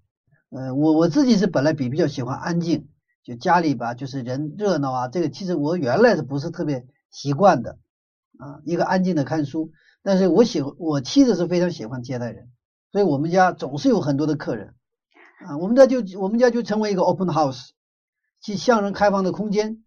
[0.50, 2.90] 呃，我我自己是本来比比较喜欢安静，
[3.24, 7.78] 就家里吧，就是人热闹啊，这个其实我原来是不是特别习惯的。
[8.40, 9.72] 啊，一个安静的看书。
[10.02, 12.50] 但是我喜我妻子是非常喜欢接待人，
[12.92, 14.74] 所以我们家总是有很多的客人
[15.46, 15.58] 啊。
[15.58, 17.70] 我们家就我们家就成为一个 open house，
[18.42, 19.84] 去向人开放的空间。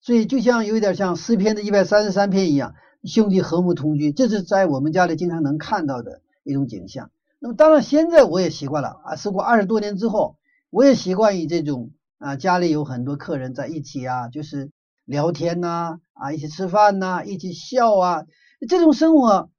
[0.00, 7.10] 所以就像有一点像诗篇的一百三十三篇一样，兄弟和睦同居，这是在我们家里经常能看到的一种景象。
[7.40, 10.36] 那么当然现在我也习惯了啊，时过二十多年之后，
[10.70, 14.70] 我也习惯于这种啊，家里有很多客人在一起啊，就是
[15.04, 18.24] 聊天呐，啊，一起吃饭呐，一起笑啊，
[18.68, 19.50] 这种生活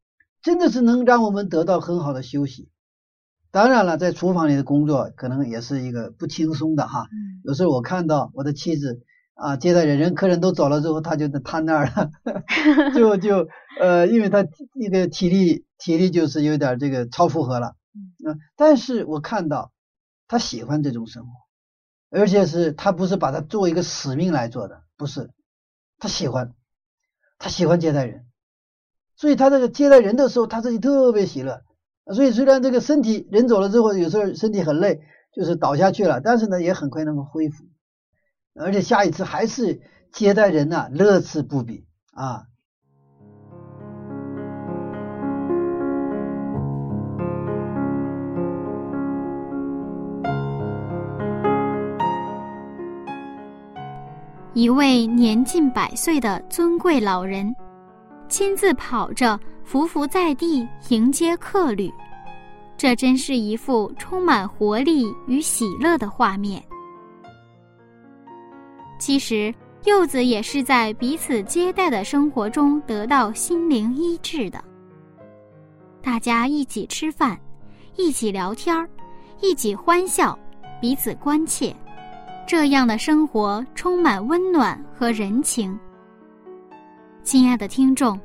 [0.42, 2.70] 真的是能让我们得到很好的休息。
[3.52, 7.08] 当然了，在厨房里的工作可能也是一个不轻松的哈。
[7.44, 9.02] 有时候我看到我的妻子。
[9.42, 12.12] 啊，接待人，人客人都走了之后，他就瘫那儿了，
[12.94, 13.48] 就就
[13.80, 14.46] 呃，因为他
[14.76, 17.78] 那个体力体力就是有点这个超负荷了，
[18.28, 19.72] 嗯，但是我看到
[20.28, 21.30] 他喜欢这种生活，
[22.10, 25.30] 而且是他不是把它作为一个使命来做的，不是，
[25.98, 26.54] 他喜欢，
[27.38, 28.26] 他喜欢接待人，
[29.16, 31.62] 所以他这个接待人的时候，他自己特别喜乐，
[32.14, 35.02] 所以虽然这个身体人走了之后，有时候身体很累，
[35.34, 37.66] 就是倒下去了，但是呢，也很快能够恢复。
[38.56, 42.49] 而且下一次还是接待人呢，乐此不疲啊！
[54.60, 57.56] 一位年近百岁的尊贵老人，
[58.28, 61.90] 亲自跑着匍匐在地迎接客旅，
[62.76, 66.62] 这真是一幅充满活力与喜乐的画面。
[69.00, 74.62] 其实，柚子也是在彼此接待的生活中得到心灵医治的。
[76.02, 77.40] 大家一起吃饭，
[77.96, 78.90] 一起聊天儿，
[79.40, 80.38] 一起欢笑，
[80.82, 81.74] 彼此关切，
[82.50, 85.80] 这样的生活充满温暖和人情。
[87.22, 88.20] 亲爱的听众，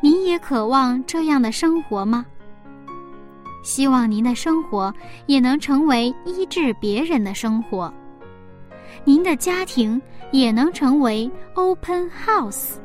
[0.00, 2.24] 您也渴望这样的生活吗？
[3.64, 4.94] 希望您的生活
[5.26, 7.92] 也能成为医治别人的生活。
[9.02, 12.76] 您的家庭也能成为 open house。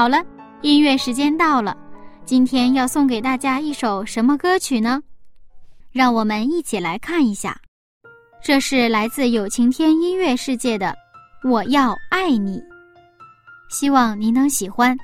[0.00, 0.24] 好了，
[0.62, 1.76] 音乐时间到了，
[2.24, 5.02] 今天要送给大家一首什么歌曲呢？
[5.92, 7.60] 让我们一起来看一下，
[8.42, 10.96] 这是来自有晴天音乐世界的
[11.50, 12.56] 《我要爱你》，
[13.68, 14.96] 希望您能喜欢。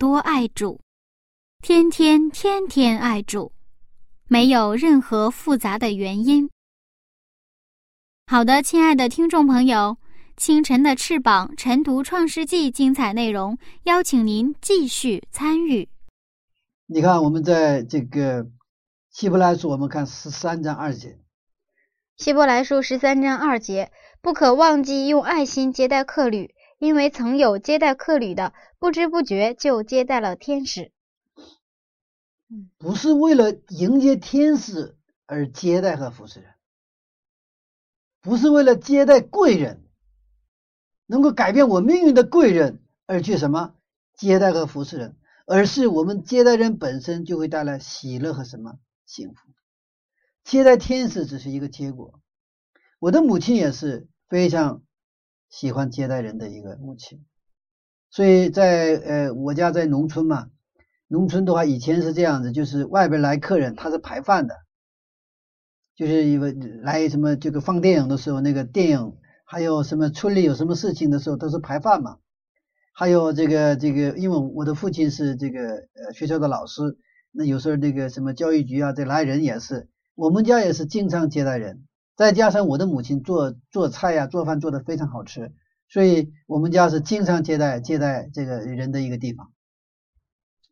[0.00, 0.80] 多爱主，
[1.62, 3.52] 天天天天爱主，
[4.28, 6.48] 没有任何复杂的原因。
[8.26, 9.98] 好的，亲爱的听众朋友，
[10.38, 15.86] 清晨的翅膀晨读创世纪精彩内容，邀请您继续参与。
[16.86, 18.46] 你看，我们在这个
[19.10, 21.18] 希伯来书，我们看十三章二节，
[22.16, 30.92] 希伯来书十三章二节，不可忘记用爱心接待客旅，因为曾有接待客旅的，不知不觉就接待了天使。
[32.78, 36.54] 不是为了迎接天使而接待和服侍人，
[38.22, 39.84] 不是为了接待贵人，
[41.04, 43.74] 能够改变我命运的贵人而去什么
[44.16, 49.50] 接待和服侍人，而是我们接待人本身就会带来喜乐和什么幸福。
[50.44, 52.18] 接待天使只是一个结果。
[52.98, 54.82] 我的母亲也是非常
[55.50, 57.24] 喜欢接待人的一个母亲，
[58.08, 60.48] 所以在呃我家在农村嘛，
[61.08, 64.54] 农村的话以前是这样子，就是外边来客人他是排饭的，
[65.96, 72.18] 就是因为来什么这个放电影的时候，那个电影还有什么村里有什么事情的时候都是排饭嘛。
[72.92, 76.98] 还有这个这个，因为我的父亲是这个呃学校的老师，
[77.32, 81.84] 那有时候这个什么教育局啊，这来人也是，我们家也是经常接待人。
[82.20, 85.54] 再加上我的母亲做做菜呀、做饭做的非常好吃，
[85.88, 89.50] 所以我们家是经常接待接待这个人的一个地方。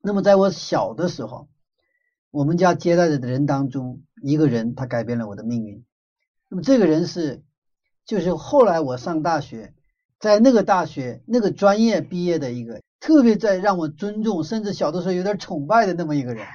[0.02, 1.48] 那么在我小的时候，
[2.30, 5.87] 我们家接待的人当中，一个人他改变了我的命运。
[6.50, 7.42] 那么这个人是，
[8.04, 9.72] 就是后来我上大学，
[10.20, 16.46] 在那个大学那个专业毕业的一个，特别在让我尊重，甚至小的时候有点崇拜的那么一个人，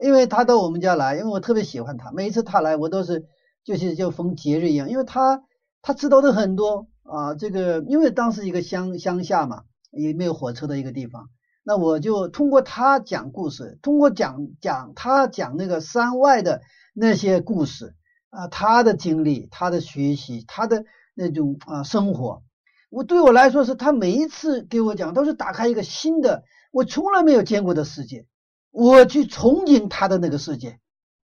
[0.00, 3.24] 因为他到我们家来，因为我特别喜欢他，每一次他来我都是。
[3.64, 5.44] 就是就逢节日一样，因为他
[5.82, 11.28] 他知道的很多啊，这个因为当时一个乡乡下嘛，也没有火车的一个地方，
[11.62, 16.60] 那我就通过他讲故事，通过讲讲他讲那个山外的
[16.92, 17.94] 那些故事
[18.30, 20.84] 啊，他的经历，他的学习，他的
[21.14, 22.42] 那种啊生活，
[22.90, 26.42] 我对我来说是他每一次给我讲都是打开一个新的
[26.72, 28.26] 我从来没有见过的世界，
[28.70, 30.80] 我去憧憬他的那个世界，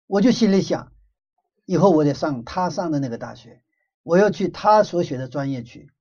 [0.08, 0.91] 我就心里想。
[1.66, 3.62] 以后我得上他上的那个大学，
[4.04, 5.92] 我要去他所学的专业去。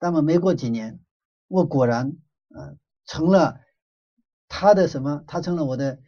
[0.00, 0.98] 那么没过几年，
[1.46, 2.16] 我果然
[2.48, 3.60] 嗯成了
[4.48, 5.22] 他的什么？
[5.26, 5.98] 他成了我的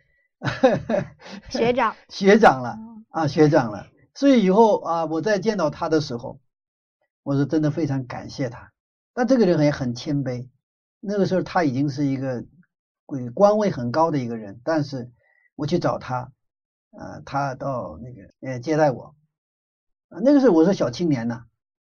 [1.51, 2.79] 学长学长了
[3.11, 3.87] 啊学长了。
[4.15, 6.41] 所以以后啊我再见到他的时候，
[7.23, 8.73] 我是真的非常感谢他。
[9.15, 10.49] 但这个人也很谦卑。
[11.01, 12.45] 那个时候他已经是一个
[13.35, 15.13] 官位很高的一个人，但是
[15.55, 16.33] 我去找他。
[16.93, 19.15] 呃，他到那个呃接待我，
[20.11, 21.45] 啊，那个时候我是小青年呐，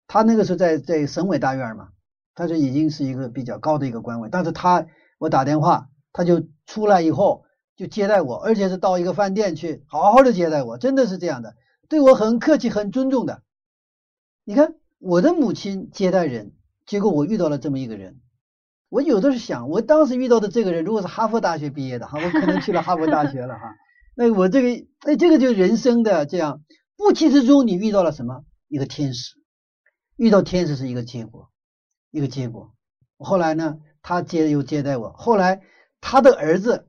[0.08, 1.89] 他那个时候在在省委大院嘛，
[2.36, 4.86] 他就已经是一个比较高的一个官位，但是他
[5.18, 7.45] 我打电话，他就出来以后
[7.76, 11.56] 就接待我，而且是到一个饭店去好好的接待我，真的是这样的，
[11.89, 13.41] 对我很客气很尊重的。
[14.43, 16.52] 你看我的母亲接待人，
[16.86, 18.20] 结果我遇到了这么一个人，
[18.89, 23.76] 我有的是想，我当时遇到的这个人如果是哈佛大学毕业的哈，我可能去了哈佛大学了哈。
[24.16, 26.64] 那我这个，哎，这个就是人生的这样，
[26.97, 28.45] 不期之中你遇到了什么？
[28.68, 29.36] 一个天使，
[30.16, 31.49] 遇到天使是一个结果，
[32.12, 32.74] 一个结果。
[33.18, 35.12] 后来呢，他接又接待我。
[35.14, 35.62] 后来
[35.99, 36.88] 他的儿子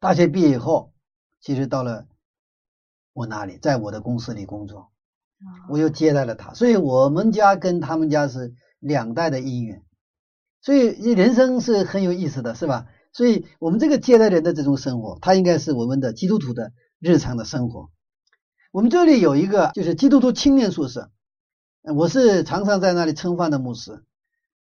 [0.00, 0.92] 大学毕业以后，
[1.40, 2.06] 其实到了
[3.12, 4.90] 我那里，在我的公司里工作，
[5.68, 6.54] 我又接待了他。
[6.54, 9.82] 所以我们家跟他们家是两代的姻缘。
[10.60, 12.86] 所以人生是很有意思的，是吧？
[13.16, 17.88] 所以，我们这个接待人的这种生活，它应该是我们的基督徒的日常的生活。
[18.72, 21.10] 我们这里有一个就是基督徒青年宿舍，
[21.82, 24.04] 我是常常在那里蹭饭的牧师。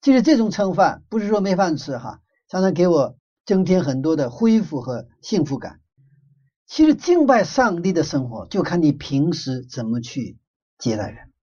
[0.02, 5.80] 其实这种蹭饭不是说没饭吃哈，常常给我增添很多的恢复和幸福感。
[6.68, 10.38] 其实敬拜上帝的生活，就看你平时怎么去
[10.78, 11.34] 接待人。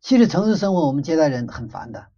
[0.00, 2.08] 其实城市生活我们接待人很烦的，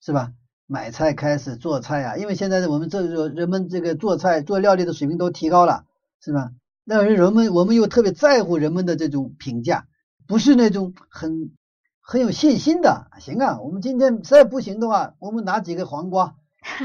[0.00, 0.32] 是吧？
[0.74, 5.84] 买菜开始做菜啊，因为现在我们这个人们这个做菜做料理的水平都提高了，
[6.20, 6.50] 是吧？
[6.82, 9.86] 那人们我们又特别在乎人们的这种评价，
[10.26, 11.52] 不是那种很
[12.00, 13.06] 很有信心的。
[13.20, 16.34] 行啊，我们今天实在不行的话，我们拿几个黄瓜，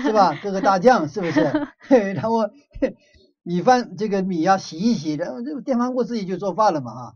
[0.03, 0.39] 是吧？
[0.43, 1.41] 搁个大酱，是不是？
[2.13, 2.47] 然后
[3.41, 7.13] 米饭这个米呀洗一洗，然后这电饭锅自己就做饭了嘛啊，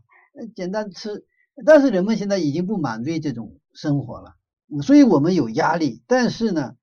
[0.56, 1.24] 简单吃。
[1.64, 4.34] 但是人们现在已经不满足于这种生活了。
[4.82, 6.76] 所以我们有压力，但是呢，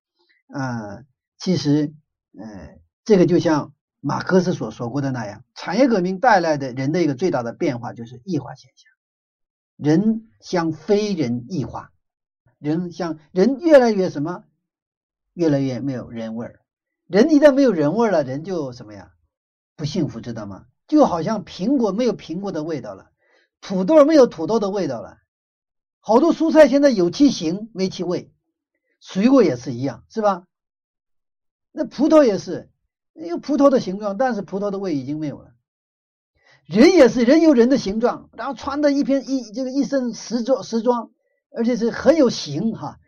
[0.47, 1.03] 呃，
[1.37, 1.93] 其实，
[2.37, 8.91] 呃，这个就像马克思所说过的那样，产业革命带来的人的一个最大的变化就是异化现象，
[9.77, 11.91] 人向非人异化，
[12.59, 14.43] 人向人越来越什么，
[15.33, 16.59] 越来越没有人味儿，
[17.07, 19.11] 人一旦没有人味儿了，人就什么呀？
[19.75, 20.65] 不幸福，知道吗？
[20.87, 23.11] 就好像苹果没有苹果的味道了，
[23.61, 25.17] 土豆没有土豆的味道了，
[26.01, 28.33] 好多蔬菜现在有其形没其味，
[28.99, 30.45] 水果也是一样，是吧？
[31.71, 32.69] 那葡萄也是
[33.13, 35.53] 有葡萄的形状，但是葡萄的味已经没有了。
[36.65, 41.11] 人也是人有人的形状，然后穿的一片一这个一身时装时装，
[41.55, 42.99] 而且是很有型哈，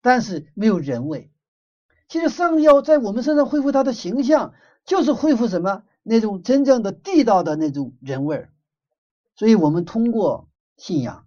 [0.00, 1.30] 但是没有人味。
[2.08, 8.50] 其实上帝要在我们身上恢复它的形象，就是恢复什么那种真正的地道的那种人味儿。
[9.34, 11.23] 所以我们通过信仰，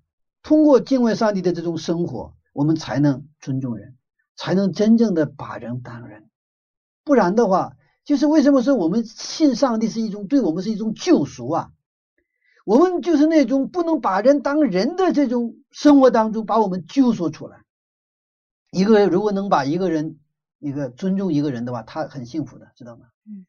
[0.48, 3.98] 通过敬畏上帝的这种生活，我们才能尊重人，
[4.38, 6.30] 才能真正的把人当人。
[7.04, 7.74] 不然的话，
[8.06, 11.72] 就是为什么说我们信上帝是一种对我们是一种救赎啊？
[12.66, 17.66] 我们就是那种不能把人当人的这种生活当中，把我们救赎出来。
[18.72, 20.18] 一个人如果能把一个人
[20.60, 23.08] 一个尊重一个人的话，他很幸福的，知道吗？
[23.26, 23.46] 嗯。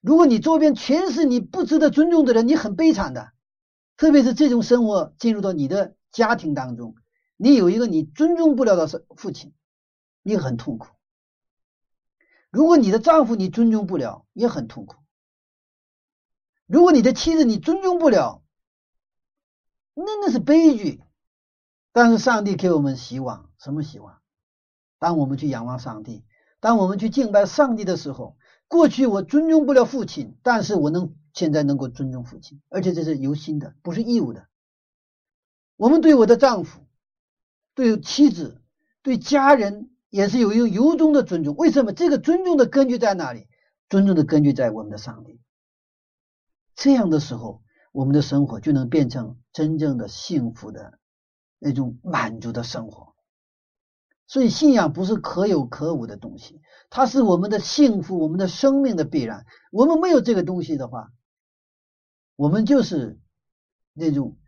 [0.00, 3.32] 如果你周边全是你不值得尊重的人，你很悲惨的。
[3.98, 6.94] 特别是这种生活进入到你的家庭当中，
[7.36, 9.52] 你有一个你尊重不了的父亲，
[10.22, 10.88] 你很痛苦。
[12.50, 14.96] 如果你的丈夫你尊重不了，也很痛苦。
[16.66, 18.42] 如果你的妻子你尊重不了，
[19.94, 21.02] 那那是悲剧。
[21.92, 24.20] 但是上帝给我们希望，什么希望？
[24.98, 26.24] 当我们去仰望上帝，
[26.60, 28.36] 当我们去敬拜上帝的时候，
[28.66, 34.47] 过去我尊重不了父亲，但是我能现在能够尊重父亲，而且这是由心的，不是义务的。
[35.78, 36.86] 我们对我的丈夫、
[37.74, 38.60] 对妻子、
[39.00, 39.90] 对家人。
[40.10, 41.54] 也是有一种由衷的尊重。
[41.54, 41.92] 为什么？
[41.92, 43.46] 这个尊重的根据在哪里？
[43.90, 45.38] 尊重的根据在我们的上帝。
[46.74, 47.62] 这样的时候，
[47.92, 50.98] 我们的生活就能变成真正的幸福的
[51.58, 53.14] 那种满足的生活。
[54.26, 59.44] 所以，信仰不是可有可无的东西，它是我们的幸福、我们的生命的必然。
[59.70, 61.12] 我们没有这个东西的话，
[62.34, 63.20] 我们就是
[63.92, 64.38] 那种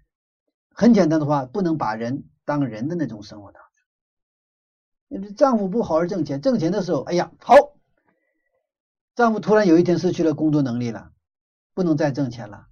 [0.80, 3.58] 很简单的话，不能把人当人的那种生活的。
[5.36, 7.54] 丈夫不好好挣钱，挣钱的时候，哎呀，好，
[9.14, 11.10] 丈夫突然有一天失去了工作能力了，
[11.74, 12.66] 不能再挣钱了，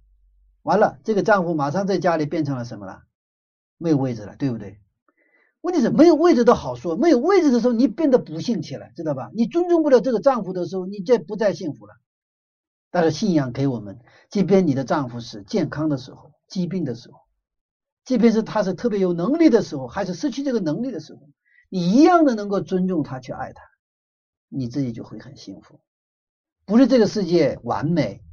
[0.63, 3.03] 完了，这个丈夫马上在家里变成了什么了？
[3.77, 4.79] 没有位置了，对不对？
[5.61, 9.29] 问题是没有位置都好说，没有位置的时候，你变得不幸起来，知道吧？
[9.35, 11.93] 你尊重不了这个丈夫的时候，你这不再幸福了。
[12.89, 13.99] 但是信仰给我们，
[14.31, 17.18] 即便你的丈夫是健康的时候、疾病的时候，
[18.09, 21.29] 即便是他是特别有能力的时候，还是失去这个能力的时候。
[21.69, 23.61] 你一样的能够尊重他，去爱他，
[24.47, 25.79] 你自己就会很幸福。
[26.65, 28.23] 不是这个世界完美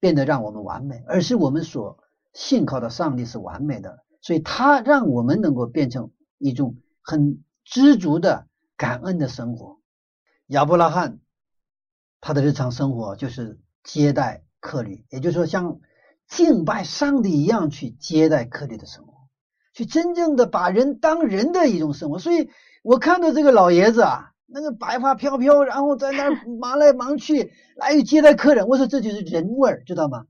[0.00, 1.98] 变得让我们完美，而是我们所
[2.32, 9.82] 信靠的上帝是完美的，所以他让我们能够变成一种很知足的感恩的生活。
[10.46, 11.20] 亚伯拉罕
[12.22, 15.78] 他的日常生活就是接待客旅，也就是说像
[16.28, 19.14] 敬拜上帝一样去接待客旅的生活。
[19.72, 22.48] 去真正的把人当人的一种生活，所以
[22.82, 28.68] 我看到这个老爷子啊，那个白发飘飘，然后在那儿忙来忙去， 来接待客人。
[28.68, 30.26] 我说这就是人味儿，知道吗？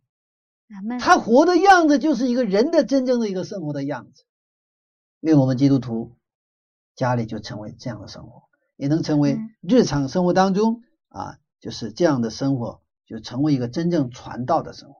[0.98, 4.24] 他活的样子就是一个人的真正的一个生活的样子。
[5.20, 6.16] 因为我们基督徒
[6.96, 8.44] 家里就成为这样的生活，
[8.76, 14.96] 也能成为日常生活当中啊，就是这样的生活，就成为一个真正传道的生活。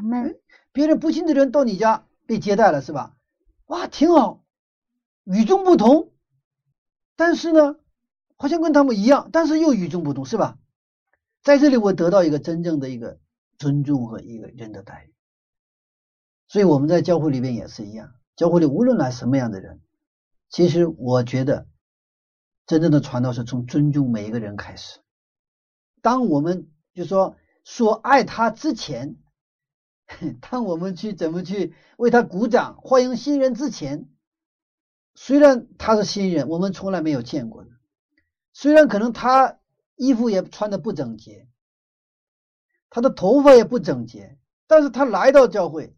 [0.00, 0.40] 咱们
[0.72, 3.14] 别人不信的人到你家被接待了，是吧？
[3.66, 4.42] 哇，挺好，
[5.24, 6.10] 与众不同，
[7.16, 7.76] 但是呢，
[8.38, 10.56] 好像跟他们一样，但是又与众不同，是吧？
[11.42, 13.20] 在这里我得到一个真正的一个
[13.58, 15.12] 尊重和一个人的待遇，
[16.48, 19.82] 所以我们在教会里边也是一样，教会里无论来什么样的人，
[20.48, 21.66] 其实我觉得
[22.64, 25.00] 真正的传道是从尊重每一个人开始。
[26.00, 29.16] 当我们就说说爱他之前。
[30.40, 34.08] 当我们去怎么去为他鼓掌欢迎新人之前，
[35.14, 37.70] 虽然他是新人，我们从来没有见过的，
[38.52, 39.58] 虽然可能他
[39.96, 41.48] 衣服也穿的不整洁，
[42.90, 45.96] 他的头发也不整洁，但是他来到教会，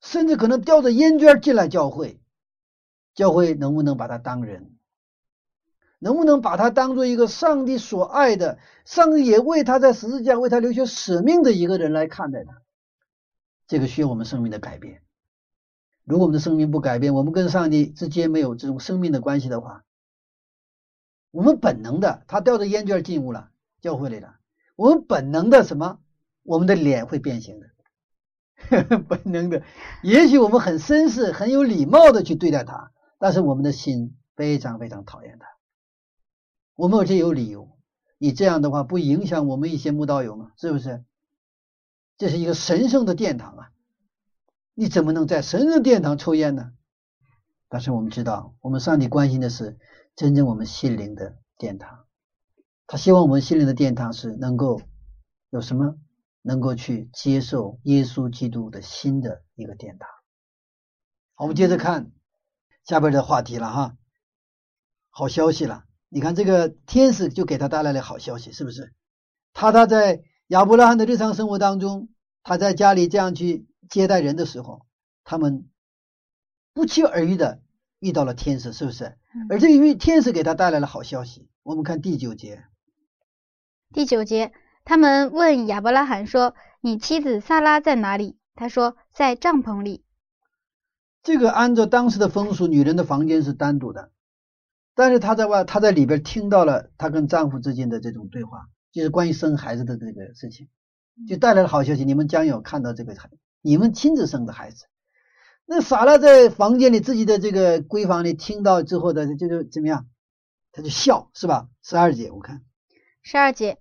[0.00, 2.20] 甚至可能叼着烟卷进来教会，
[3.14, 4.76] 教会能不能把他当人？
[5.98, 12.60] 能不能把他当做一个上帝所爱的，上帝也为他在十字架为他留下使命的一个人来看待他？
[13.72, 15.00] 这个需要我们生命的改变。
[16.04, 19.82] 如果我们的生命不改变，我们跟上帝之间没有这种生命的关系的话，
[21.30, 23.48] 我们本能的，他叼着烟卷进屋了，
[23.80, 24.36] 教会里了，
[24.76, 26.00] 我们本能的什么？
[26.42, 29.62] 我们的脸会变形的， 本能的。
[30.02, 35.46] 也许我们很绅士、很有礼貌的去对待他，但是我们的心非常非常讨厌他。
[36.74, 37.70] 我们有些有理由，
[38.18, 40.52] 你这样的话不影响我们一些慕道友吗？
[40.58, 41.02] 是不是？
[42.22, 43.72] 这是一个神圣的殿堂啊！
[44.74, 46.70] 你怎么能在神圣殿堂抽烟呢？
[47.68, 49.76] 但是我们知道，我们上帝关心的是
[50.14, 52.06] 真正我们心灵的殿堂。
[52.86, 54.80] 他希望我们心灵的殿堂是能够
[55.50, 55.96] 有什么？
[56.42, 60.08] 能够去接受耶稣基督的新的一个殿堂。
[61.38, 62.12] 我们接着看
[62.84, 63.96] 下边的话题了哈。
[65.10, 68.94] 好消息了，你看这个天使就给他带来了好消息，是不是？
[69.52, 72.10] 他他在亚伯拉罕的日常生活当中，
[72.42, 74.86] 他在家里这样去接待人的时候，
[75.24, 75.68] 他们
[76.72, 77.62] 不期而遇的
[77.98, 79.16] 遇到了天使，是不是？
[79.48, 81.48] 而这个遇天使给他带来了好消息。
[81.62, 82.64] 我们看第九节，
[83.92, 84.52] 第九节。
[84.84, 90.04] 他们问亚伯拉罕说：“你妻子萨拉在哪里？”他说：“在帐篷里。”
[91.22, 94.10] 这个按照当时的风俗，女人的房间是单独的，
[94.96, 100.68] 但是她在外，她在里边听到了她跟丈夫之间的这种对话，就是关于生孩子的这个事情，
[101.28, 102.04] 就带来了好消息。
[102.04, 104.86] 你们将有看到这个孩，你们亲自生的孩子。
[105.64, 110.06] 那萨拉在房间里自己的这个闺房里听到之后的，就就怎么样？
[110.72, 111.68] 他就笑，是吧？
[111.82, 112.62] 十二姐，我看
[113.22, 113.78] 十二姐。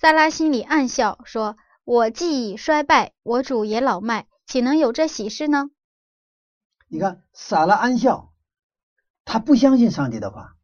[0.00, 5.70] 萨拉心里暗笑，说：“我既已衰败，我主也老迈，岂能有这喜事呢？”
[6.86, 8.32] 你看，萨拉暗笑，
[9.24, 10.54] 他不相信上帝的话。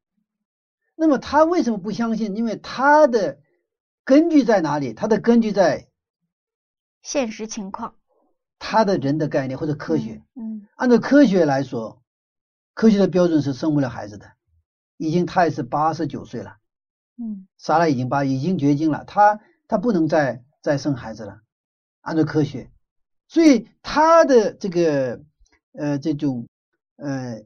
[0.94, 2.36] 那么他为什么不相信？
[2.36, 3.40] 因为他的
[4.04, 4.92] 根据在哪里？
[4.94, 5.88] 他的根据在
[7.04, 7.94] 现实情况，
[8.58, 10.22] 他的人的概念或者科学。
[10.34, 12.02] 嗯，按照科学来说，
[12.72, 14.32] 科学的标准是生不了孩子的，
[14.96, 16.56] 已经他也是八十九岁了。
[17.18, 19.38] 嗯，莎拉已经八已经绝经了，她
[19.68, 21.42] 她不能再再生孩子了，
[22.00, 22.70] 按照科学，
[23.28, 25.22] 所以他的这个
[25.74, 26.48] 呃这种
[26.96, 27.42] 呃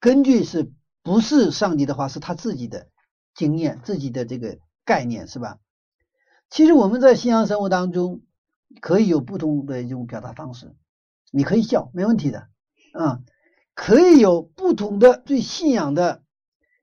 [0.00, 0.72] 根据是
[1.04, 2.88] 不是上帝的话，是他自己的
[3.32, 5.60] 经验，自己的这个概念是吧？
[6.50, 8.22] 其实我们在信仰生活当中
[8.80, 10.74] 可以有不同的一种表达方式，
[11.30, 12.48] 你可以笑没问题的
[12.92, 13.20] 啊，
[13.74, 16.22] 可以有不同的对信仰的，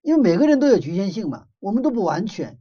[0.02, 1.48] 因为每个人都有局限性嘛。
[1.60, 2.58] 我们都不完全，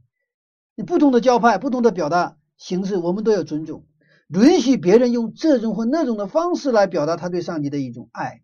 [0.75, 3.87] 你不同的教派、不同的表达形式，我们都要尊重，
[4.27, 8.43] 允许别人用这种或那种的方式来表达他对上帝的一种爱。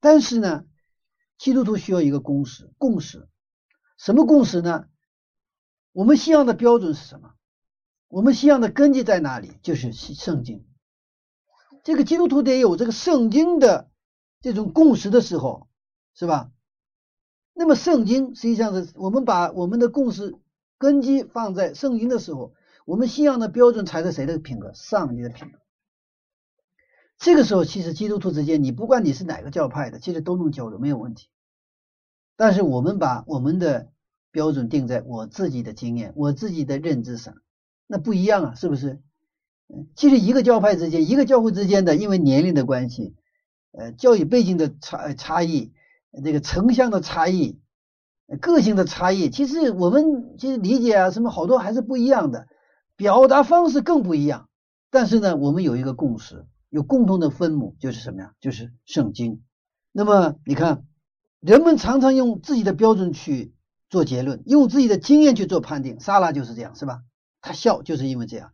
[0.00, 0.64] 但是呢，
[1.36, 3.28] 基督徒需要一个共识，共识
[3.98, 4.86] 什么共识呢？
[5.92, 7.33] 我们信仰的标准是什么？
[8.08, 9.52] 我们信仰的根基在哪里？
[9.62, 10.64] 就是圣经。
[11.82, 13.90] 这个基督徒得有这个圣经的
[14.40, 15.68] 这种共识的时候，
[16.14, 16.50] 是吧？
[17.52, 20.34] 那么圣经实际上是我们把我们的共识
[20.78, 24.72] 根基放在圣经的时候，我们信仰的标准才是谁的品格？
[24.74, 25.58] 上帝的品格。
[27.16, 31.28] 这个时候，其实基督徒之间，你不管你是哪个教派的，其实都能交流，没有问题。
[32.36, 33.92] 但是我们把我们的
[34.32, 37.36] 标准定在我自己的经验、我自己的认知上，
[37.86, 39.00] 那不一样啊，是不是？
[39.96, 43.14] 其实一个教派之间、一个教会之间的，因为年龄的关系，
[43.72, 45.72] 呃，教育背景的差差异。
[46.22, 47.58] 这个城乡的差异，
[48.40, 52.46] 个性的差异，其实我们其实理解啊，什么好多还是不一样的，
[52.94, 54.48] 表达方式更不一样。
[54.90, 58.32] 但是呢，我们有一个共识，有共同的分母，就是什么呀？
[58.40, 59.42] 就是圣经。
[59.90, 60.84] 那么你看，
[61.40, 63.52] 人们常常用自己的标准去
[63.90, 65.98] 做结论，用自己的经验去做判定。
[65.98, 67.02] 莎拉就是这样，是吧？
[67.44, 68.52] 他笑就是因为这样。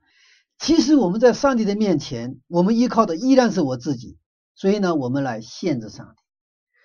[0.59, 4.19] 其实我们在上帝的面前，我们依靠的依然是我自己。
[4.57, 6.23] 所以呢，我们来限制上帝。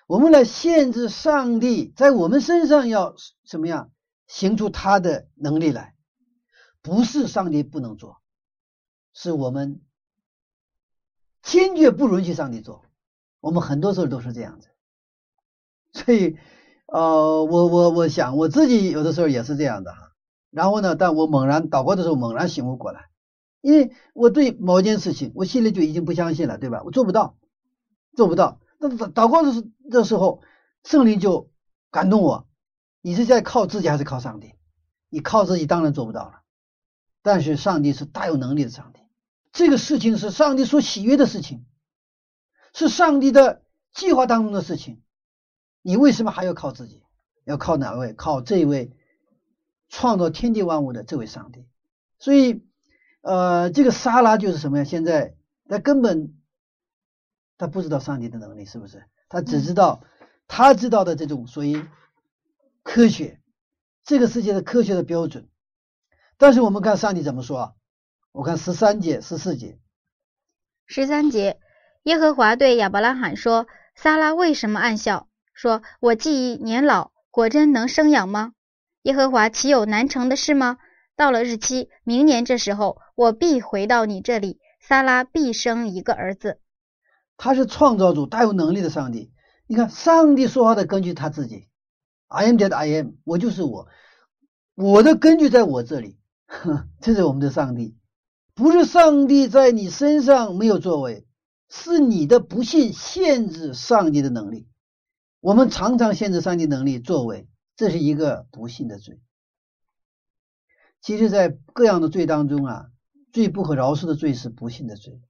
[0.08, 3.92] 我们来限制上帝在我们身上要什么样
[4.28, 5.96] 行出他的能力来，
[6.84, 8.22] 不是上帝不能做，
[9.14, 9.82] 是我们
[11.42, 12.86] 坚决不允许上帝做。
[13.40, 14.70] 我们很多时候都是这样子，
[15.92, 16.38] 所以
[16.86, 20.05] 呃，我我我想我自己有的时候也是这样的哈。
[20.56, 23.10] 然后呢，但我猛然祷告的时候猛然醒悟过来，
[23.60, 26.82] 因为我对某件事情我心里就已经不相信了，对吧？
[26.86, 27.36] 我做不到，
[28.16, 28.62] 做不到。
[28.80, 30.42] 那祷祷告的时的时候，
[30.86, 31.52] 圣灵就
[31.92, 32.48] 感动我。
[33.02, 34.54] 你是在靠自己还是靠上帝？
[35.10, 36.42] 你靠自己当然做不到了。
[37.22, 39.02] 但是上帝是大有能力的上帝，
[39.52, 41.66] 这个事情是上帝所喜悦的事情，
[42.74, 43.62] 是上帝的
[43.94, 45.02] 计划当中的事情。
[45.82, 47.04] 你为什么还要靠自己？
[47.44, 48.14] 要靠哪位？
[48.14, 48.96] 靠这一位
[49.96, 51.66] 创造天地万物的这位上帝。
[52.20, 52.68] 所以，
[53.22, 54.84] 呃，这个沙拉就是什么呀？
[54.84, 55.36] 现在
[55.70, 56.36] 他根本。
[57.58, 59.06] 他不知道上帝的能力是不是？
[59.30, 60.04] 他只知道
[60.46, 61.86] 他知道的这种所谓
[62.84, 63.40] 科学，
[64.04, 65.48] 这个世界的科学的标准。
[66.38, 67.74] 但是我们看上帝怎么说啊？
[68.34, 69.80] 我看十三节、十四节。
[70.86, 71.58] 十三节，
[72.04, 75.30] 耶和华对亚伯拉罕说：“撒拉为什么暗笑？
[75.54, 78.52] 说我既年老，果真能生养吗？
[79.06, 80.80] 耶和华岂有难成的事吗？
[81.16, 86.60] 到了日期，明年这时候，我必回到你这里，撒拉必生一个儿子。
[87.38, 89.32] 他是创造主，大有能力的上帝。
[89.68, 91.68] 你看，上帝说话的根据他自己
[92.30, 93.88] ，I am that I am，我就是我，
[94.74, 96.18] 我的根据在我这里，
[97.00, 97.96] 这是我们的上帝，
[98.56, 101.28] 不是上帝在你身上没有作为，
[101.70, 104.68] 是你的不信限制上帝的能力。
[105.42, 109.20] 我们常常限制上帝能力作为，这是一个不信的罪。
[111.02, 112.92] 其实，在各样的罪当中啊，
[113.32, 115.22] 最不可饶恕的罪是不信的罪。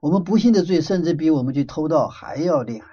[0.00, 2.86] 我们不信的罪，甚至比我们去偷盗还要厉害。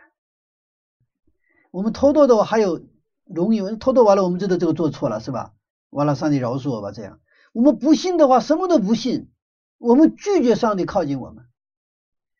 [1.71, 2.85] 我们偷盗的话，还有
[3.23, 5.53] 容易偷盗完了，我们知道这个做错了，是吧？
[5.89, 6.91] 完了，上帝饶恕我吧。
[6.91, 7.21] 这样，
[7.53, 9.31] 我们不信的话，什么都不信，
[9.77, 11.45] 我们拒绝上帝靠近我们。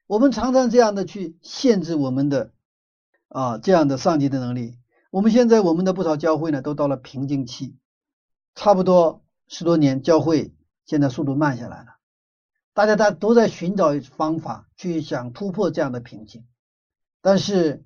[0.05, 2.51] 我们常常这样的去限制我们的
[3.30, 4.78] 啊这样的上帝的能力。
[5.18, 7.76] 我们现在我们的不少教会呢，都到了瓶颈期。
[8.53, 10.53] 差不多十多年，教会
[10.86, 11.95] 现在速度慢下来了。
[12.76, 16.45] 大家大都在寻找方法去想突破这样的瓶颈，
[17.20, 17.84] 但是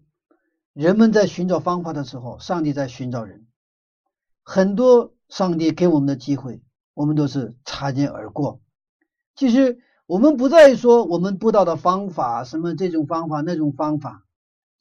[0.74, 3.48] 人们在寻找方法的时候，上帝在寻找人。
[4.44, 6.62] 很多上帝给我们的机会，
[6.94, 8.60] 我们都是擦肩而过。
[9.36, 14.26] 其实我们不在于说我们布道的方法，什么这种方法那种方法。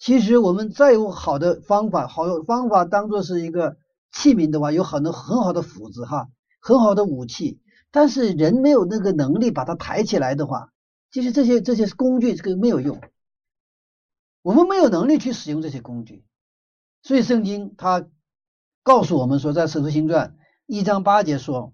[0.00, 3.76] 其实我们再有好的方法，好的方法当做是一个。
[4.12, 6.30] 器皿的话有很多很好的斧子哈，
[6.60, 7.60] 很好的武器，
[7.92, 10.72] 但是人没有那个能力把它抬起来的话，
[11.12, 13.00] 其实这些这些工具这个没有用。
[14.42, 16.24] 我们没有能力去使用这些工具，
[17.04, 18.04] 所以圣经它
[18.82, 20.36] 告诉我们说，在使徒行传
[20.66, 21.72] 一章八节说，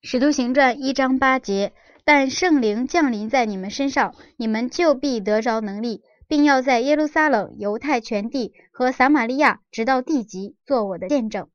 [0.00, 1.72] 使徒行传一章八节，
[2.04, 6.04] 但圣灵降临在你们身上，你们就必得着能力。
[6.28, 11.48] 并要在耶路撒冷、犹太全地和撒玛利亚，直到地极，做我的见证。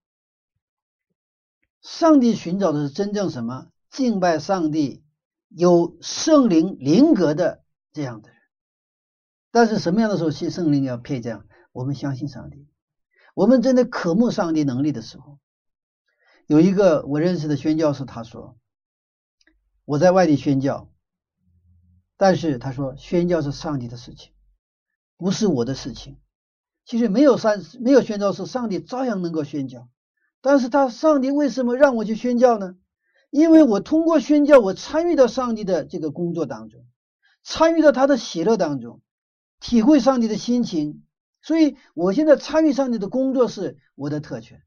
[1.82, 3.67] 上帝寻找的是真正什么？
[3.89, 5.03] 敬拜上帝、
[5.49, 8.38] 有圣灵灵格的这样的人。
[9.51, 11.45] 但是什么样的时候信圣灵要配这样？
[11.74, 12.67] 我们相信上帝，
[13.34, 15.39] 我们真的渴慕上帝能力的时候。
[16.47, 18.57] 有一个我认识的宣教士，他说
[19.86, 20.89] ：“我在外地宣教，
[22.17, 24.34] 但是他说宣教是上帝的事情。”
[25.22, 26.17] 不是我的事情。
[26.84, 29.88] 其实没有上没有宣教士，上帝照样能够宣教。
[30.41, 32.76] 但是他上帝为什么让我去宣教呢？
[33.30, 36.88] 因为我通过宣教，我参与到上帝的这个工作当中，
[37.43, 38.99] 参与到他的喜乐当中，
[39.59, 41.03] 体会上帝的心情。
[41.43, 44.63] 所以我现在参与上帝的工作是我的特权。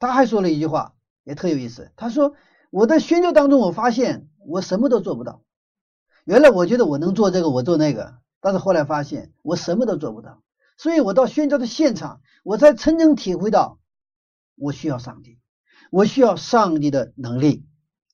[0.00, 1.92] 他还说了一句话，也特有意思。
[1.94, 2.34] 他说
[2.70, 5.44] ：“我在宣教当中，我发现我什么都做不到。
[6.24, 10.42] 原来我觉得我能做这个，我做那个。”但是后来发现我什么都做不到，
[10.76, 13.78] 所以我到宣教的现场，我才真正体会到
[14.56, 15.38] 我需要上帝，
[15.90, 17.64] 我需要上帝的能力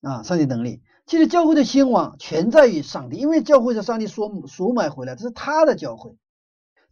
[0.02, 0.82] 啊，上帝能力。
[1.06, 6.18] 其实教会的兴旺全在于上帝，因为教会是上帝所所买回来，这是他的教会，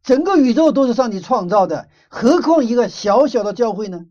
[0.02, 4.06] 整个宇宙都是上帝创造的，何况一个小小的教会呢？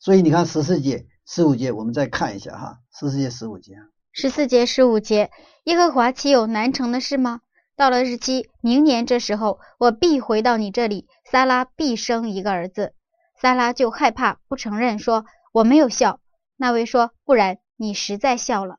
[0.00, 3.76] 所以你看十四节、十五节，我们再看一下哈，十四节、十五节，
[4.10, 5.30] 十四节、十五节，
[5.62, 7.42] 耶和华岂有难成的事吗？
[7.76, 11.08] 到了日期，明年这时候，我必回到你这里。
[11.24, 12.94] 萨拉必生一个儿子。
[13.40, 16.20] 萨拉就害怕，不承认，说我没有笑。
[16.56, 18.78] 那位说，不然你实在笑了。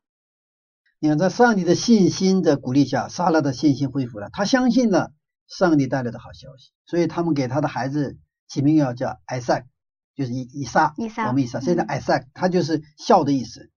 [1.00, 5.12] 你看，在上帝的信心的鼓励下，萨拉的信心恢复了，他相信了
[5.46, 8.18] 上帝带来的好消息，所以他们给他的孩子
[8.48, 9.68] 起名要叫艾赛，
[10.16, 10.94] 就是以以撒。
[10.96, 13.72] 以撒，我们以撒，现在艾赛，他就是笑的意思。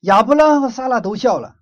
[0.00, 1.56] 亚伯拉罕和撒拉都笑了，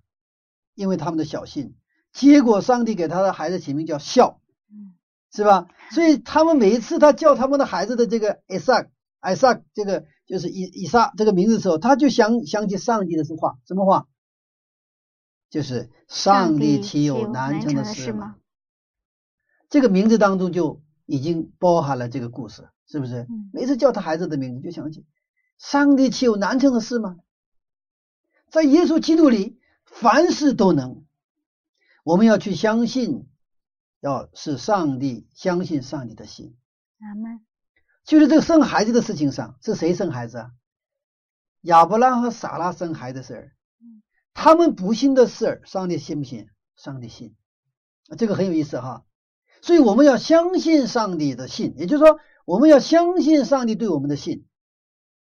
[0.73, 1.75] 因为他们的小信。
[2.13, 4.41] 结果，上帝给他的孩子起名叫笑，
[5.31, 5.67] 是吧？
[5.91, 8.87] 所以他们每一次他叫他们的孩子的这个艾萨、
[9.19, 14.07] 艾萨，这个就是以以撒这个名字的时候，他就想想起上帝的是话，什么话？
[15.49, 18.35] 就是上帝岂有难成的事吗？
[19.69, 23.27] 这个名字当中就已经包含了这个故事，是不是？
[23.53, 25.05] 每次叫他孩子的名字，就想起
[25.57, 27.17] 上帝岂有难成的事吗？
[28.49, 31.05] 在耶稣基督里，凡事都能。
[32.03, 33.27] 我们要去相信，
[33.99, 36.57] 要是上帝相信上帝的心。
[36.99, 37.41] 阿门。
[38.03, 40.51] 就是这个生孩子的事情上，是谁生孩子啊？
[41.61, 43.55] 亚伯拉和撒拉生孩子的事儿。
[44.33, 46.49] 他们不信的事儿，上帝信不信？
[46.75, 47.35] 上帝信。
[48.17, 49.05] 这个很有意思哈。
[49.61, 54.47] 所以我们要相信上帝的信，也就是说，我们要相信上帝对我们的信。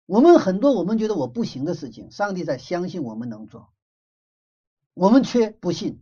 [0.07, 3.73] 我们很多我们觉得我不行的事情，上帝在相信我们能做，
[4.95, 6.01] 我们却不信。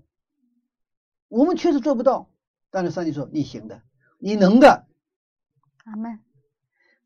[1.28, 2.30] 我们确实做不到，
[2.70, 3.82] 但是上帝说你行的，
[4.18, 4.86] 你能的。
[5.84, 6.20] 阿门。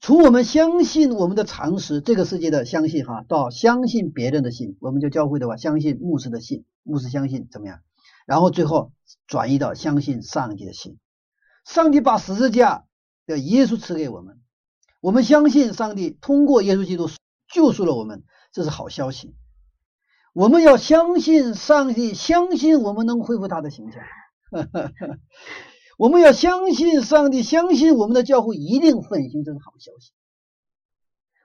[0.03, 7.81] 从我们相信我们的常识，这个世界的相信哈，到相信别人的信，我们就教会的话，相信牧师的信，牧师相信怎么样？
[8.27, 8.93] 然后最后
[9.27, 10.99] 转移到相信上帝的信。
[11.67, 12.87] 上帝把十字架
[13.27, 14.41] 的耶稣赐给我们，
[15.01, 17.09] 我们相信上帝通过耶稣基督
[17.53, 19.35] 救赎了我们，这是好消息。
[20.33, 24.03] 我们要相信上帝，相信我们能恢复他的形象。
[25.99, 30.13] 我们要相信上帝，相信我们的教会一定复兴，这是好消息。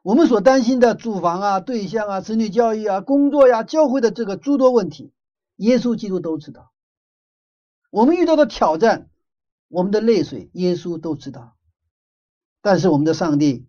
[0.04, 5.12] 我们所担心的住房啊、对象啊、子女教育啊、工作呀、教会的这个诸多问题，
[5.56, 6.72] 耶稣基督都知道。
[7.90, 9.10] 我们遇到的挑战，
[9.68, 11.56] 我们的泪水，耶稣都知道。
[12.62, 13.68] 但是我们的上帝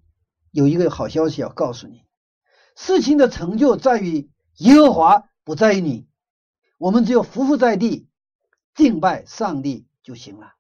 [0.51, 2.03] 有一个好消息要告诉你：
[2.77, 6.09] 事情的成就在于耶和华，不在于你。
[6.79, 8.09] 我们只有匍匐在地，
[8.75, 10.55] 敬拜上帝就行了。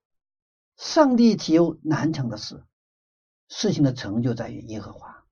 [0.76, 2.64] 上帝岂有难成的事？
[3.48, 5.24] 事情的成就在于耶和华。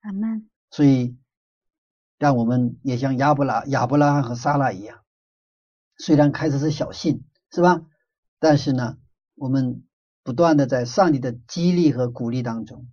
[0.00, 0.48] 阿门。
[0.70, 1.16] 所以，
[2.18, 5.02] 让我们也像亚伯拉、亚伯拉罕和撒拉一样，
[5.96, 7.86] 虽然开始是小信，是吧？
[8.38, 8.98] 但是呢，
[9.34, 9.84] 我们
[10.22, 12.88] 不断的在上帝的激励和鼓励当中，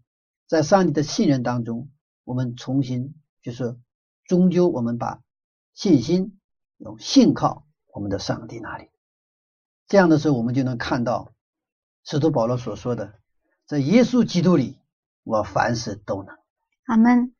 [0.47, 1.91] 在上帝的信任当中，
[2.23, 3.77] 我们重新就是
[4.31, 5.19] 终究我们把
[5.73, 6.39] 信心
[6.77, 8.87] 用信靠我们的上帝那里。
[9.87, 11.33] 这样的时候，我们就能看到。
[12.05, 13.19] 使徒保罗所说的，
[13.65, 14.79] 在耶稣基督里，
[15.25, 16.37] 我凡事都能。
[16.85, 17.35] 阿门。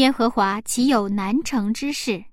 [0.00, 2.24] 耶和华岂有难成之事？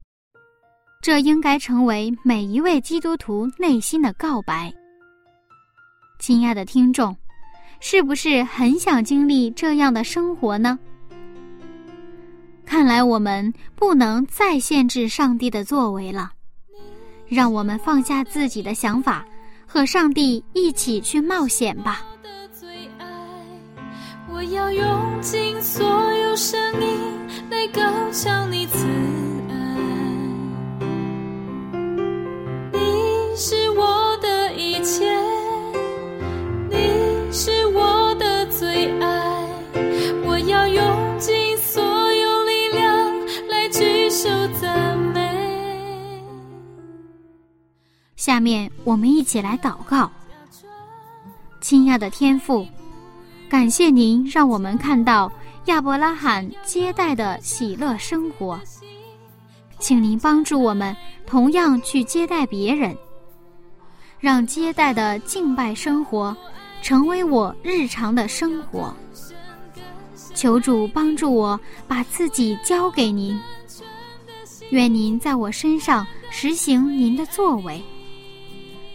[1.01, 4.73] 这应该成为每一位基督徒内心的告白。
[6.17, 7.13] 亲爱的听众，
[7.81, 10.79] 是不是很想经历这样的生活呢？
[12.65, 16.31] 看来我们不能再限制上帝的作为了。
[17.27, 19.25] 让我们放下自己的想法，
[19.65, 22.01] 和上帝一起去冒险吧。
[24.29, 27.26] 我要用尽所有声音。
[27.49, 27.81] 来高
[28.11, 28.85] 唱你慈
[29.49, 29.55] 爱，
[32.73, 32.79] 你
[33.35, 35.05] 是我的一切，
[36.69, 39.47] 你是我的最爱。
[40.25, 44.27] 我要用尽所有力量来举手
[44.61, 46.21] 赞美。
[48.17, 50.11] 下面我们一起来祷告，
[51.61, 52.67] 亲爱的天父，
[53.49, 55.31] 感谢您让我们看到。
[55.67, 58.57] 亚伯拉罕接待的喜乐生活，
[59.79, 60.95] 请您帮助我们
[61.25, 62.97] 同样去接待别人，
[64.17, 66.35] 让接待的敬拜生活
[66.81, 68.95] 成为我日常的生活。
[70.33, 73.37] 求主帮助我把自己交给您，
[74.69, 77.83] 愿您在我身上实行您的作为。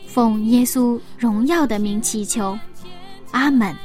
[0.06, 2.58] 奉耶稣荣耀的名祈求，
[3.30, 3.76] 阿门。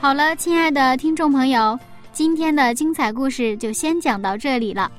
[0.00, 1.78] 好了，亲爱的听众朋友，
[2.10, 4.90] 今天的精彩故事就先讲到这里了。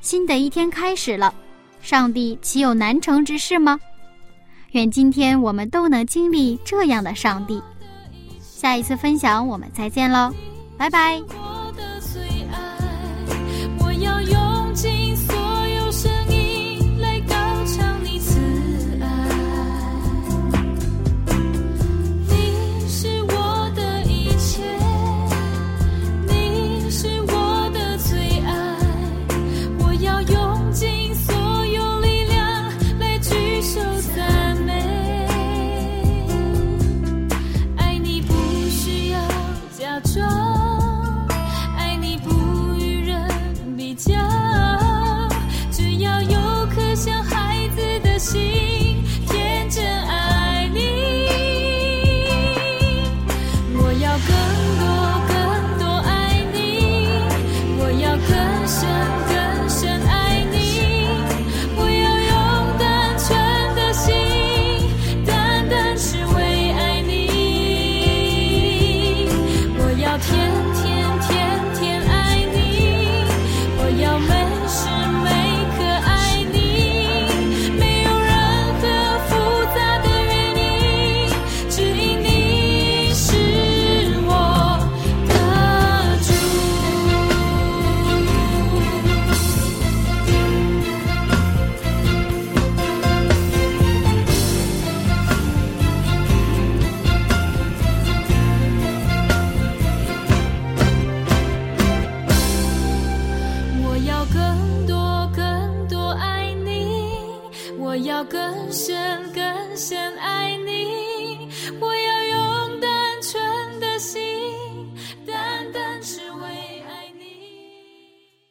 [0.00, 1.34] 新的一天开始了，
[1.82, 3.78] 上帝岂有难成之事吗？
[4.70, 7.60] 愿今天我们都能经历这样的上帝。
[8.40, 10.32] 下一次分享我们再见喽，
[10.78, 11.20] 拜拜。